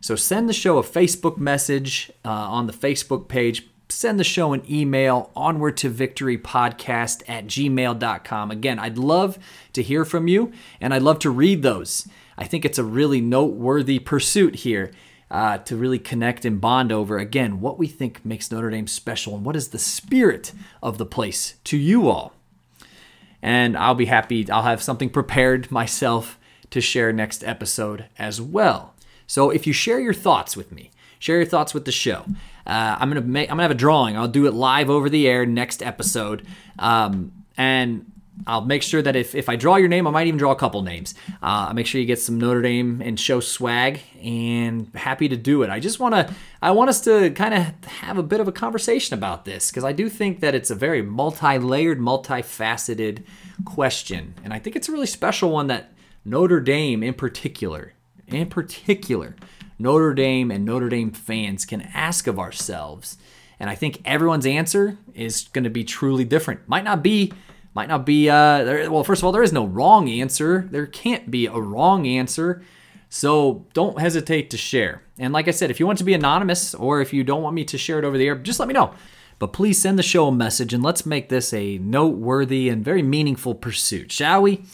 So, 0.00 0.16
send 0.16 0.48
the 0.48 0.54
show 0.54 0.78
a 0.78 0.82
Facebook 0.82 1.36
message 1.36 2.10
uh, 2.24 2.30
on 2.30 2.66
the 2.66 2.72
Facebook 2.72 3.28
page. 3.28 3.68
Send 3.90 4.18
the 4.18 4.24
show 4.24 4.52
an 4.52 4.62
email, 4.70 5.30
onward 5.36 5.76
to 5.78 5.90
victory 5.90 6.38
podcast 6.38 7.22
at 7.28 7.46
gmail.com. 7.46 8.50
Again, 8.50 8.78
I'd 8.78 8.98
love 8.98 9.38
to 9.74 9.82
hear 9.82 10.04
from 10.04 10.28
you 10.28 10.52
and 10.80 10.94
I'd 10.94 11.02
love 11.02 11.18
to 11.20 11.30
read 11.30 11.62
those. 11.62 12.06
I 12.38 12.44
think 12.44 12.64
it's 12.64 12.78
a 12.78 12.84
really 12.84 13.20
noteworthy 13.20 13.98
pursuit 13.98 14.56
here 14.56 14.92
uh, 15.30 15.58
to 15.58 15.76
really 15.76 15.98
connect 15.98 16.44
and 16.44 16.60
bond 16.60 16.90
over, 16.90 17.18
again, 17.18 17.60
what 17.60 17.78
we 17.78 17.86
think 17.86 18.24
makes 18.24 18.50
Notre 18.50 18.70
Dame 18.70 18.86
special 18.86 19.36
and 19.36 19.44
what 19.44 19.56
is 19.56 19.68
the 19.68 19.78
spirit 19.78 20.52
of 20.82 20.98
the 20.98 21.06
place 21.06 21.54
to 21.64 21.76
you 21.76 22.08
all. 22.08 22.32
And 23.42 23.76
I'll 23.76 23.94
be 23.94 24.06
happy, 24.06 24.50
I'll 24.50 24.62
have 24.62 24.82
something 24.82 25.08
prepared 25.08 25.70
myself 25.70 26.38
to 26.70 26.80
share 26.80 27.12
next 27.12 27.44
episode 27.44 28.06
as 28.18 28.40
well. 28.40 28.94
So 29.26 29.50
if 29.50 29.66
you 29.66 29.72
share 29.72 30.00
your 30.00 30.14
thoughts 30.14 30.56
with 30.56 30.72
me, 30.72 30.90
share 31.18 31.36
your 31.36 31.46
thoughts 31.46 31.72
with 31.72 31.84
the 31.84 31.92
show. 31.92 32.24
Uh, 32.66 32.96
I'm 32.98 33.08
gonna 33.08 33.20
make 33.20 33.48
I'm 33.48 33.54
gonna 33.54 33.62
have 33.62 33.70
a 33.70 33.74
drawing. 33.74 34.16
I'll 34.16 34.28
do 34.28 34.46
it 34.46 34.54
live 34.54 34.90
over 34.90 35.08
the 35.08 35.26
air 35.26 35.46
next 35.46 35.82
episode, 35.82 36.46
um, 36.78 37.32
and 37.56 38.10
I'll 38.46 38.64
make 38.64 38.82
sure 38.82 39.02
that 39.02 39.16
if, 39.16 39.34
if 39.34 39.48
I 39.48 39.56
draw 39.56 39.76
your 39.76 39.88
name, 39.88 40.06
I 40.06 40.10
might 40.10 40.26
even 40.26 40.38
draw 40.38 40.52
a 40.52 40.56
couple 40.56 40.82
names. 40.82 41.14
Uh, 41.42 41.68
I'll 41.68 41.74
make 41.74 41.86
sure 41.86 42.00
you 42.00 42.06
get 42.06 42.18
some 42.18 42.38
Notre 42.38 42.62
Dame 42.62 43.00
and 43.02 43.18
show 43.18 43.40
swag, 43.40 44.00
and 44.22 44.90
happy 44.94 45.28
to 45.28 45.36
do 45.36 45.62
it. 45.62 45.70
I 45.70 45.80
just 45.80 46.00
want 46.00 46.14
to 46.14 46.32
I 46.62 46.70
want 46.72 46.90
us 46.90 47.00
to 47.02 47.30
kind 47.30 47.54
of 47.54 47.90
have 47.90 48.18
a 48.18 48.22
bit 48.22 48.40
of 48.40 48.48
a 48.48 48.52
conversation 48.52 49.14
about 49.14 49.44
this 49.44 49.70
because 49.70 49.84
I 49.84 49.92
do 49.92 50.08
think 50.08 50.40
that 50.40 50.54
it's 50.54 50.70
a 50.70 50.74
very 50.74 51.02
multi-layered, 51.02 52.00
multifaceted 52.00 53.24
question, 53.64 54.34
and 54.44 54.52
I 54.52 54.58
think 54.58 54.76
it's 54.76 54.88
a 54.88 54.92
really 54.92 55.06
special 55.06 55.50
one 55.50 55.66
that 55.68 55.92
Notre 56.24 56.60
Dame 56.60 57.02
in 57.02 57.14
particular, 57.14 57.94
in 58.26 58.48
particular, 58.48 59.36
Notre 59.78 60.14
Dame 60.14 60.50
and 60.50 60.64
Notre 60.64 60.88
Dame 60.88 61.12
fans 61.12 61.64
can 61.64 61.82
ask 61.94 62.26
of 62.26 62.38
ourselves. 62.38 63.16
And 63.58 63.68
I 63.68 63.74
think 63.74 64.00
everyone's 64.06 64.46
answer 64.46 64.96
is 65.14 65.48
going 65.52 65.64
to 65.64 65.70
be 65.70 65.84
truly 65.84 66.24
different. 66.24 66.66
Might 66.66 66.84
not 66.84 67.02
be 67.02 67.32
might 67.74 67.88
not 67.88 68.04
be 68.04 68.28
uh 68.28 68.64
there, 68.64 68.90
well 68.90 69.04
first 69.04 69.20
of 69.20 69.26
all 69.26 69.32
there 69.32 69.42
is 69.42 69.52
no 69.52 69.66
wrong 69.66 70.08
answer. 70.08 70.68
There 70.70 70.86
can't 70.86 71.30
be 71.30 71.46
a 71.46 71.58
wrong 71.58 72.06
answer. 72.06 72.62
So 73.08 73.66
don't 73.72 73.98
hesitate 73.98 74.50
to 74.50 74.56
share. 74.56 75.02
And 75.18 75.32
like 75.32 75.48
i 75.48 75.50
said 75.50 75.70
if 75.70 75.80
you 75.80 75.86
want 75.86 75.98
to 75.98 76.04
be 76.04 76.14
anonymous 76.14 76.74
or 76.74 77.00
if 77.00 77.12
you 77.12 77.24
don't 77.24 77.42
want 77.42 77.54
me 77.54 77.64
to 77.64 77.78
share 77.78 77.98
it 77.98 78.04
over 78.04 78.18
the 78.18 78.26
air 78.26 78.36
just 78.36 78.60
let 78.60 78.68
me 78.68 78.74
know. 78.74 78.94
But 79.38 79.54
please 79.54 79.80
send 79.80 79.98
the 79.98 80.02
show 80.02 80.28
a 80.28 80.32
message 80.32 80.74
and 80.74 80.82
let's 80.82 81.06
make 81.06 81.30
this 81.30 81.54
a 81.54 81.78
noteworthy 81.78 82.68
and 82.68 82.84
very 82.84 83.02
meaningful 83.02 83.54
pursuit 83.54 84.12
shall 84.12 84.42
we? 84.42 84.64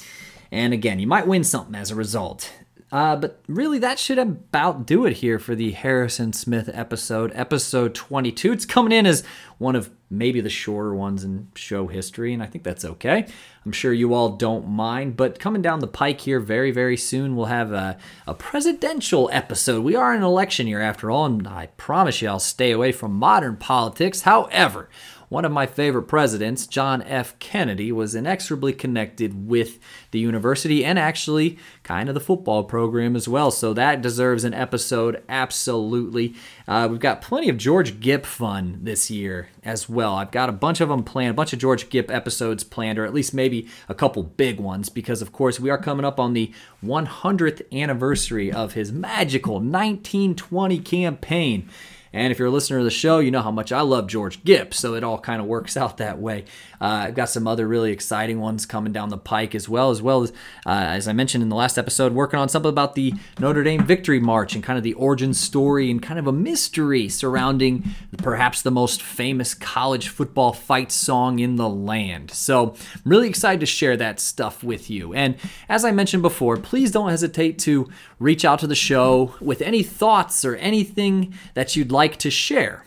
And 0.50 0.72
again 0.72 0.98
you 0.98 1.06
might 1.06 1.26
win 1.26 1.44
something 1.44 1.74
as 1.74 1.90
a 1.90 1.94
result 1.94 2.50
uh, 2.92 3.16
but 3.16 3.40
really, 3.48 3.78
that 3.80 3.98
should 3.98 4.18
about 4.18 4.86
do 4.86 5.06
it 5.06 5.14
here 5.14 5.40
for 5.40 5.56
the 5.56 5.72
Harrison 5.72 6.32
Smith 6.32 6.70
episode, 6.72 7.32
episode 7.34 7.94
22. 7.94 8.52
It's 8.52 8.64
coming 8.64 8.92
in 8.92 9.06
as 9.06 9.24
one 9.58 9.74
of 9.74 9.90
maybe 10.08 10.40
the 10.40 10.48
shorter 10.48 10.94
ones 10.94 11.24
in 11.24 11.48
show 11.56 11.88
history, 11.88 12.32
and 12.32 12.40
I 12.40 12.46
think 12.46 12.62
that's 12.62 12.84
okay. 12.84 13.26
I'm 13.64 13.72
sure 13.72 13.92
you 13.92 14.14
all 14.14 14.36
don't 14.36 14.68
mind. 14.68 15.16
But 15.16 15.40
coming 15.40 15.62
down 15.62 15.80
the 15.80 15.88
pike 15.88 16.20
here 16.20 16.38
very, 16.38 16.70
very 16.70 16.96
soon, 16.96 17.34
we'll 17.34 17.46
have 17.46 17.72
a, 17.72 17.98
a 18.24 18.34
presidential 18.34 19.28
episode. 19.32 19.82
We 19.82 19.96
are 19.96 20.12
in 20.12 20.18
an 20.18 20.24
election 20.24 20.68
year 20.68 20.80
after 20.80 21.10
all, 21.10 21.26
and 21.26 21.48
I 21.48 21.66
promise 21.76 22.22
you 22.22 22.28
I'll 22.28 22.38
stay 22.38 22.70
away 22.70 22.92
from 22.92 23.14
modern 23.14 23.56
politics. 23.56 24.20
However, 24.20 24.88
one 25.28 25.44
of 25.44 25.52
my 25.52 25.66
favorite 25.66 26.04
presidents, 26.04 26.66
John 26.66 27.02
F. 27.02 27.38
Kennedy, 27.38 27.90
was 27.90 28.14
inexorably 28.14 28.72
connected 28.72 29.48
with 29.48 29.78
the 30.10 30.18
university 30.18 30.84
and 30.84 30.98
actually 30.98 31.58
kind 31.82 32.08
of 32.08 32.14
the 32.14 32.20
football 32.20 32.64
program 32.64 33.16
as 33.16 33.26
well. 33.26 33.50
So 33.50 33.72
that 33.74 34.02
deserves 34.02 34.44
an 34.44 34.54
episode, 34.54 35.22
absolutely. 35.28 36.34
Uh, 36.68 36.88
we've 36.90 37.00
got 37.00 37.22
plenty 37.22 37.48
of 37.48 37.56
George 37.56 38.00
Gipp 38.00 38.24
fun 38.24 38.78
this 38.82 39.10
year 39.10 39.48
as 39.64 39.88
well. 39.88 40.14
I've 40.14 40.30
got 40.30 40.48
a 40.48 40.52
bunch 40.52 40.80
of 40.80 40.88
them 40.88 41.02
planned, 41.02 41.32
a 41.32 41.34
bunch 41.34 41.52
of 41.52 41.58
George 41.58 41.90
Gipp 41.90 42.10
episodes 42.10 42.62
planned, 42.62 42.98
or 42.98 43.04
at 43.04 43.14
least 43.14 43.34
maybe 43.34 43.68
a 43.88 43.94
couple 43.94 44.22
big 44.22 44.60
ones, 44.60 44.88
because 44.88 45.22
of 45.22 45.32
course 45.32 45.58
we 45.58 45.70
are 45.70 45.78
coming 45.78 46.04
up 46.04 46.20
on 46.20 46.32
the 46.32 46.52
100th 46.84 47.62
anniversary 47.72 48.52
of 48.52 48.74
his 48.74 48.92
magical 48.92 49.54
1920 49.54 50.78
campaign. 50.78 51.68
And 52.16 52.32
if 52.32 52.38
you're 52.38 52.48
a 52.48 52.50
listener 52.50 52.78
to 52.78 52.84
the 52.84 52.90
show, 52.90 53.18
you 53.18 53.30
know 53.30 53.42
how 53.42 53.50
much 53.50 53.72
I 53.72 53.82
love 53.82 54.06
George 54.06 54.42
Gipp, 54.42 54.72
so 54.72 54.94
it 54.94 55.04
all 55.04 55.18
kind 55.18 55.38
of 55.38 55.46
works 55.46 55.76
out 55.76 55.98
that 55.98 56.18
way. 56.18 56.46
Uh, 56.80 57.08
I've 57.08 57.14
got 57.14 57.28
some 57.28 57.46
other 57.46 57.68
really 57.68 57.92
exciting 57.92 58.40
ones 58.40 58.64
coming 58.64 58.92
down 58.92 59.10
the 59.10 59.18
pike 59.18 59.54
as 59.54 59.68
well, 59.68 59.90
as 59.90 60.00
well 60.00 60.22
as, 60.22 60.30
uh, 60.64 60.70
as 60.70 61.08
I 61.08 61.12
mentioned 61.12 61.42
in 61.42 61.50
the 61.50 61.56
last 61.56 61.76
episode, 61.76 62.12
working 62.12 62.38
on 62.38 62.48
something 62.48 62.70
about 62.70 62.94
the 62.94 63.14
Notre 63.38 63.62
Dame 63.62 63.84
Victory 63.84 64.18
March 64.18 64.54
and 64.54 64.64
kind 64.64 64.78
of 64.78 64.82
the 64.82 64.94
origin 64.94 65.34
story 65.34 65.90
and 65.90 66.02
kind 66.02 66.18
of 66.18 66.26
a 66.26 66.32
mystery 66.32 67.08
surrounding 67.08 67.84
perhaps 68.18 68.62
the 68.62 68.70
most 68.70 69.02
famous 69.02 69.52
college 69.52 70.08
football 70.08 70.54
fight 70.54 70.90
song 70.90 71.38
in 71.38 71.56
the 71.56 71.68
land. 71.68 72.30
So 72.30 72.74
I'm 72.94 73.00
really 73.04 73.28
excited 73.28 73.60
to 73.60 73.66
share 73.66 73.96
that 73.98 74.20
stuff 74.20 74.64
with 74.64 74.88
you. 74.88 75.12
And 75.12 75.36
as 75.68 75.84
I 75.84 75.92
mentioned 75.92 76.22
before, 76.22 76.56
please 76.56 76.90
don't 76.90 77.10
hesitate 77.10 77.58
to 77.60 77.88
reach 78.18 78.44
out 78.44 78.58
to 78.60 78.66
the 78.66 78.74
show 78.74 79.34
with 79.40 79.60
any 79.60 79.82
thoughts 79.82 80.44
or 80.44 80.56
anything 80.56 81.34
that 81.54 81.76
you'd 81.76 81.92
like 81.92 82.16
to 82.18 82.30
share. 82.30 82.84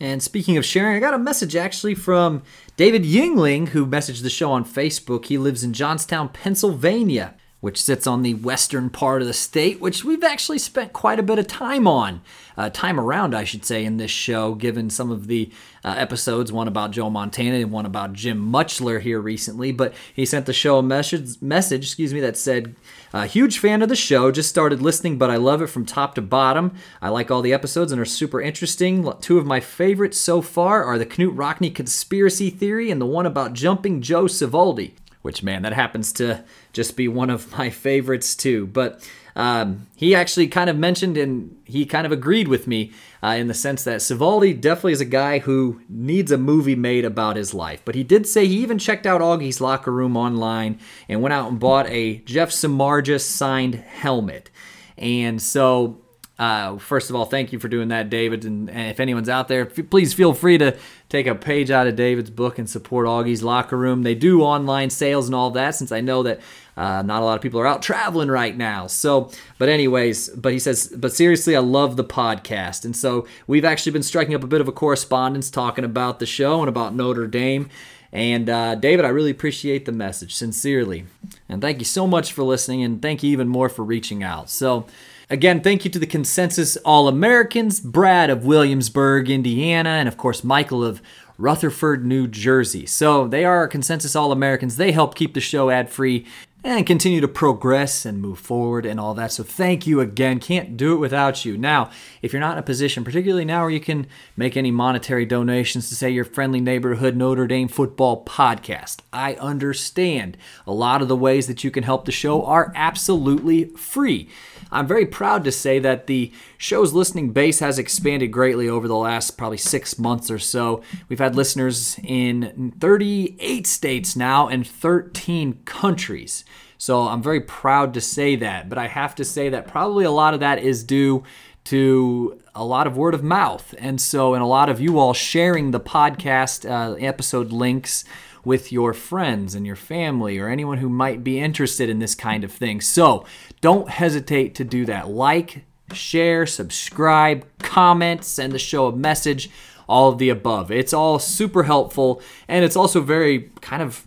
And 0.00 0.22
speaking 0.22 0.56
of 0.56 0.64
sharing, 0.64 0.96
I 0.96 1.00
got 1.00 1.14
a 1.14 1.18
message 1.18 1.56
actually 1.56 1.94
from 1.94 2.42
David 2.76 3.02
Yingling, 3.02 3.68
who 3.68 3.84
messaged 3.84 4.22
the 4.22 4.30
show 4.30 4.52
on 4.52 4.64
Facebook. 4.64 5.24
He 5.26 5.38
lives 5.38 5.64
in 5.64 5.72
Johnstown, 5.72 6.28
Pennsylvania 6.28 7.34
which 7.60 7.82
sits 7.82 8.06
on 8.06 8.22
the 8.22 8.34
western 8.34 8.88
part 8.88 9.20
of 9.20 9.26
the 9.26 9.34
state, 9.34 9.80
which 9.80 10.04
we've 10.04 10.22
actually 10.22 10.58
spent 10.58 10.92
quite 10.92 11.18
a 11.18 11.24
bit 11.24 11.40
of 11.40 11.46
time 11.48 11.88
on, 11.88 12.20
uh, 12.56 12.70
time 12.70 13.00
around, 13.00 13.34
I 13.34 13.42
should 13.42 13.64
say, 13.64 13.84
in 13.84 13.96
this 13.96 14.12
show, 14.12 14.54
given 14.54 14.90
some 14.90 15.10
of 15.10 15.26
the 15.26 15.50
uh, 15.84 15.94
episodes, 15.98 16.52
one 16.52 16.68
about 16.68 16.92
Joe 16.92 17.10
Montana 17.10 17.56
and 17.56 17.72
one 17.72 17.84
about 17.84 18.12
Jim 18.12 18.52
Mutscheller 18.52 19.00
here 19.00 19.20
recently. 19.20 19.72
But 19.72 19.92
he 20.14 20.24
sent 20.24 20.46
the 20.46 20.52
show 20.52 20.78
a 20.78 20.82
message, 20.82 21.42
message 21.42 21.84
excuse 21.84 22.14
me, 22.14 22.20
that 22.20 22.36
said, 22.36 22.76
uh, 23.12 23.26
"Huge 23.26 23.58
fan 23.58 23.82
of 23.82 23.88
the 23.88 23.96
show. 23.96 24.30
Just 24.30 24.48
started 24.48 24.80
listening, 24.80 25.18
but 25.18 25.30
I 25.30 25.36
love 25.36 25.60
it 25.60 25.68
from 25.68 25.84
top 25.84 26.14
to 26.14 26.22
bottom. 26.22 26.74
I 27.02 27.08
like 27.08 27.30
all 27.30 27.42
the 27.42 27.52
episodes 27.52 27.90
and 27.90 28.00
are 28.00 28.04
super 28.04 28.40
interesting. 28.40 29.10
Two 29.20 29.38
of 29.38 29.46
my 29.46 29.58
favorites 29.58 30.18
so 30.18 30.42
far 30.42 30.84
are 30.84 30.98
the 30.98 31.06
Knute 31.06 31.36
Rockne 31.36 31.74
conspiracy 31.74 32.50
theory 32.50 32.90
and 32.90 33.00
the 33.00 33.06
one 33.06 33.26
about 33.26 33.52
jumping 33.52 34.00
Joe 34.00 34.24
Savoldi." 34.24 34.92
Which 35.22 35.42
man, 35.42 35.62
that 35.62 35.72
happens 35.72 36.12
to 36.14 36.44
just 36.72 36.96
be 36.96 37.08
one 37.08 37.30
of 37.30 37.56
my 37.56 37.70
favorites 37.70 38.34
too. 38.34 38.66
But 38.66 39.08
um, 39.36 39.86
he 39.94 40.14
actually 40.14 40.48
kind 40.48 40.68
of 40.68 40.76
mentioned 40.76 41.16
and 41.16 41.56
he 41.64 41.86
kind 41.86 42.04
of 42.04 42.12
agreed 42.12 42.48
with 42.48 42.66
me 42.66 42.92
uh, 43.22 43.36
in 43.38 43.46
the 43.46 43.54
sense 43.54 43.84
that 43.84 44.00
Savoldi 44.00 44.60
definitely 44.60 44.92
is 44.92 45.00
a 45.00 45.04
guy 45.04 45.38
who 45.38 45.80
needs 45.88 46.32
a 46.32 46.38
movie 46.38 46.74
made 46.74 47.04
about 47.04 47.36
his 47.36 47.54
life. 47.54 47.80
But 47.84 47.94
he 47.94 48.02
did 48.02 48.26
say 48.26 48.46
he 48.46 48.58
even 48.58 48.78
checked 48.78 49.06
out 49.06 49.20
Augie's 49.20 49.60
locker 49.60 49.92
room 49.92 50.16
online 50.16 50.80
and 51.08 51.22
went 51.22 51.32
out 51.32 51.50
and 51.50 51.60
bought 51.60 51.88
a 51.88 52.18
Jeff 52.18 52.50
Samardzija 52.50 53.20
signed 53.20 53.76
helmet. 53.76 54.50
And 54.96 55.40
so 55.40 56.00
uh, 56.38 56.78
first 56.78 57.10
of 57.10 57.16
all, 57.16 57.24
thank 57.24 57.52
you 57.52 57.58
for 57.58 57.68
doing 57.68 57.88
that, 57.88 58.10
David. 58.10 58.44
And, 58.44 58.70
and 58.70 58.90
if 58.90 59.00
anyone's 59.00 59.28
out 59.28 59.48
there, 59.48 59.68
f- 59.68 59.90
please 59.90 60.14
feel 60.14 60.34
free 60.34 60.56
to 60.58 60.76
take 61.08 61.26
a 61.26 61.34
page 61.34 61.70
out 61.70 61.86
of 61.88 61.96
David's 61.96 62.30
book 62.30 62.58
and 62.58 62.70
support 62.70 63.06
Augie's 63.06 63.42
Locker 63.42 63.76
Room. 63.76 64.04
They 64.04 64.14
do 64.14 64.42
online 64.42 64.90
sales 64.90 65.26
and 65.26 65.34
all 65.34 65.50
that, 65.50 65.74
since 65.74 65.90
I 65.90 66.00
know 66.00 66.22
that 66.22 66.40
uh, 66.76 67.02
not 67.02 67.22
a 67.22 67.24
lot 67.24 67.34
of 67.34 67.42
people 67.42 67.58
are 67.58 67.66
out 67.66 67.82
traveling 67.82 68.28
right 68.28 68.56
now. 68.56 68.86
So, 68.86 69.32
but 69.58 69.68
anyways, 69.68 70.28
but 70.28 70.52
he 70.52 70.60
says, 70.60 70.94
but 70.96 71.12
seriously, 71.12 71.56
I 71.56 71.60
love 71.60 71.96
the 71.96 72.04
podcast. 72.04 72.84
And 72.84 72.96
so 72.96 73.26
we've 73.48 73.64
actually 73.64 73.92
been 73.92 74.04
striking 74.04 74.34
up 74.36 74.44
a 74.44 74.46
bit 74.46 74.60
of 74.60 74.68
a 74.68 74.72
correspondence 74.72 75.50
talking 75.50 75.84
about 75.84 76.20
the 76.20 76.26
show 76.26 76.60
and 76.60 76.68
about 76.68 76.94
Notre 76.94 77.26
Dame. 77.26 77.68
And 78.12 78.48
uh, 78.48 78.76
David, 78.76 79.04
I 79.04 79.08
really 79.08 79.32
appreciate 79.32 79.86
the 79.86 79.92
message, 79.92 80.34
sincerely. 80.34 81.04
And 81.48 81.60
thank 81.60 81.80
you 81.80 81.84
so 81.84 82.06
much 82.06 82.32
for 82.32 82.42
listening, 82.42 82.82
and 82.82 83.02
thank 83.02 83.22
you 83.22 83.30
even 83.32 83.48
more 83.48 83.68
for 83.68 83.84
reaching 83.84 84.22
out. 84.22 84.48
So, 84.48 84.86
Again, 85.30 85.60
thank 85.60 85.84
you 85.84 85.90
to 85.90 85.98
the 85.98 86.06
Consensus 86.06 86.78
All 86.86 87.06
Americans, 87.06 87.80
Brad 87.80 88.30
of 88.30 88.46
Williamsburg, 88.46 89.28
Indiana, 89.28 89.90
and 89.90 90.08
of 90.08 90.16
course, 90.16 90.42
Michael 90.42 90.82
of 90.82 91.02
Rutherford, 91.36 92.02
New 92.02 92.26
Jersey. 92.26 92.86
So 92.86 93.28
they 93.28 93.44
are 93.44 93.58
our 93.58 93.68
Consensus 93.68 94.16
All 94.16 94.32
Americans. 94.32 94.78
They 94.78 94.90
help 94.90 95.14
keep 95.14 95.34
the 95.34 95.40
show 95.40 95.68
ad 95.68 95.90
free 95.90 96.24
and 96.64 96.86
continue 96.86 97.20
to 97.20 97.28
progress 97.28 98.04
and 98.04 98.20
move 98.20 98.38
forward 98.38 98.84
and 98.84 98.98
all 98.98 99.14
that. 99.14 99.30
So 99.30 99.44
thank 99.44 99.86
you 99.86 100.00
again. 100.00 100.40
Can't 100.40 100.76
do 100.76 100.92
it 100.92 100.98
without 100.98 101.44
you. 101.44 101.56
Now, 101.56 101.90
if 102.20 102.32
you're 102.32 102.40
not 102.40 102.54
in 102.54 102.58
a 102.58 102.62
position, 102.62 103.04
particularly 103.04 103.44
now 103.44 103.62
where 103.62 103.70
you 103.70 103.80
can 103.80 104.08
make 104.36 104.56
any 104.56 104.72
monetary 104.72 105.24
donations 105.24 105.88
to 105.88 105.94
say 105.94 106.10
your 106.10 106.24
friendly 106.24 106.60
neighborhood 106.60 107.16
Notre 107.16 107.46
Dame 107.46 107.68
football 107.68 108.24
podcast, 108.24 108.98
I 109.12 109.34
understand 109.34 110.36
a 110.66 110.72
lot 110.72 111.00
of 111.00 111.06
the 111.06 111.16
ways 111.16 111.46
that 111.46 111.62
you 111.62 111.70
can 111.70 111.84
help 111.84 112.04
the 112.04 112.12
show 112.12 112.44
are 112.44 112.72
absolutely 112.74 113.66
free. 113.76 114.28
I'm 114.72 114.86
very 114.86 115.06
proud 115.06 115.44
to 115.44 115.52
say 115.52 115.78
that 115.78 116.08
the 116.08 116.32
show's 116.58 116.92
listening 116.92 117.30
base 117.30 117.60
has 117.60 117.78
expanded 117.78 118.32
greatly 118.32 118.68
over 118.68 118.86
the 118.86 118.96
last 118.96 119.38
probably 119.38 119.56
six 119.56 119.98
months 119.98 120.30
or 120.30 120.38
so. 120.38 120.82
We've 121.08 121.18
had 121.18 121.36
listeners 121.36 121.98
in 122.02 122.74
38 122.78 123.66
states 123.66 124.16
now 124.16 124.48
and 124.48 124.66
13 124.66 125.60
countries. 125.64 126.44
So 126.76 127.08
I'm 127.08 127.22
very 127.22 127.40
proud 127.40 127.94
to 127.94 128.00
say 128.00 128.36
that. 128.36 128.68
But 128.68 128.76
I 128.76 128.88
have 128.88 129.14
to 129.14 129.24
say 129.24 129.48
that 129.48 129.68
probably 129.68 130.04
a 130.04 130.10
lot 130.10 130.34
of 130.34 130.40
that 130.40 130.58
is 130.58 130.84
due 130.84 131.22
to 131.64 132.40
a 132.54 132.64
lot 132.64 132.86
of 132.86 132.96
word 132.96 133.14
of 133.14 133.22
mouth. 133.22 133.74
And 133.78 134.00
so, 134.00 134.34
and 134.34 134.42
a 134.42 134.46
lot 134.46 134.68
of 134.68 134.80
you 134.80 134.98
all 134.98 135.14
sharing 135.14 135.70
the 135.70 135.80
podcast 135.80 136.68
uh, 136.68 136.94
episode 136.94 137.52
links 137.52 138.04
with 138.44 138.72
your 138.72 138.94
friends 138.94 139.54
and 139.54 139.66
your 139.66 139.76
family 139.76 140.38
or 140.38 140.48
anyone 140.48 140.78
who 140.78 140.88
might 140.88 141.22
be 141.22 141.38
interested 141.38 141.88
in 141.88 141.98
this 141.98 142.14
kind 142.14 142.42
of 142.42 142.50
thing. 142.50 142.80
So 142.80 143.24
don't 143.60 143.90
hesitate 143.90 144.54
to 144.56 144.64
do 144.64 144.86
that. 144.86 145.08
Like, 145.08 145.64
share, 145.92 146.46
subscribe, 146.46 147.46
comment, 147.58 148.24
send 148.24 148.52
the 148.52 148.58
show 148.58 148.86
a 148.86 148.96
message, 148.96 149.50
all 149.88 150.10
of 150.10 150.18
the 150.18 150.28
above. 150.28 150.70
It's 150.70 150.92
all 150.92 151.18
super 151.18 151.64
helpful 151.64 152.22
and 152.46 152.64
it's 152.64 152.76
also 152.76 153.00
very 153.00 153.50
kind 153.60 153.82
of 153.82 154.04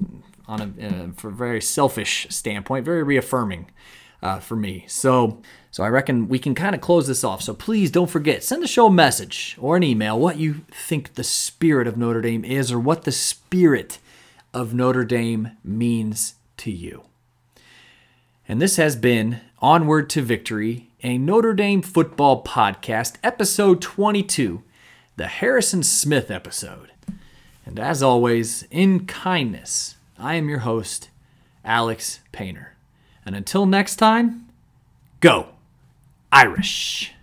on 0.48 0.62
a 0.62 0.88
uh, 0.88 1.12
for 1.16 1.30
a 1.30 1.34
very 1.34 1.62
selfish 1.62 2.28
standpoint, 2.30 2.86
very 2.86 3.04
reaffirming 3.04 3.68
uh, 4.22 4.40
for 4.40 4.56
me. 4.56 4.86
So 4.88 5.42
so 5.72 5.84
I 5.84 5.88
reckon 5.88 6.28
we 6.28 6.38
can 6.38 6.54
kind 6.54 6.76
of 6.76 6.82
close 6.82 7.08
this 7.08 7.24
off. 7.24 7.42
So 7.42 7.54
please 7.54 7.90
don't 7.92 8.10
forget, 8.10 8.44
send 8.44 8.62
the 8.62 8.68
show 8.68 8.88
a 8.88 8.92
message 8.92 9.58
or 9.60 9.78
an 9.78 9.84
email 9.84 10.20
what 10.20 10.38
you 10.38 10.66
think 10.70 11.14
the 11.14 11.24
spirit 11.24 11.88
of 11.88 11.98
Notre 11.98 12.22
Dame 12.22 12.44
is 12.44 12.72
or 12.72 12.80
what 12.80 13.04
the 13.04 13.12
spirit 13.12 13.98
of 14.54 14.74
Notre 14.74 15.06
Dame 15.06 15.52
means 15.64 16.36
to 16.58 16.72
you. 16.72 17.04
And 18.48 18.62
this 18.62 18.76
has 18.76 18.98
been 18.98 19.40
Onward 19.60 20.10
to 20.10 20.22
Victory, 20.22 20.91
a 21.04 21.18
Notre 21.18 21.54
Dame 21.54 21.82
football 21.82 22.44
podcast, 22.44 23.16
episode 23.24 23.82
22, 23.82 24.62
the 25.16 25.28
Harrison 25.28 25.82
Smith 25.82 26.30
episode. 26.30 26.92
And 27.66 27.80
as 27.80 28.04
always, 28.04 28.68
in 28.70 29.08
kindness, 29.08 29.96
I 30.20 30.36
am 30.36 30.48
your 30.48 30.60
host, 30.60 31.10
Alex 31.66 32.20
Painter. 32.32 32.76
And 33.26 33.36
until 33.36 33.66
next 33.66 33.96
time, 33.96 34.48
go 35.22 35.48
Irish! 36.32 37.14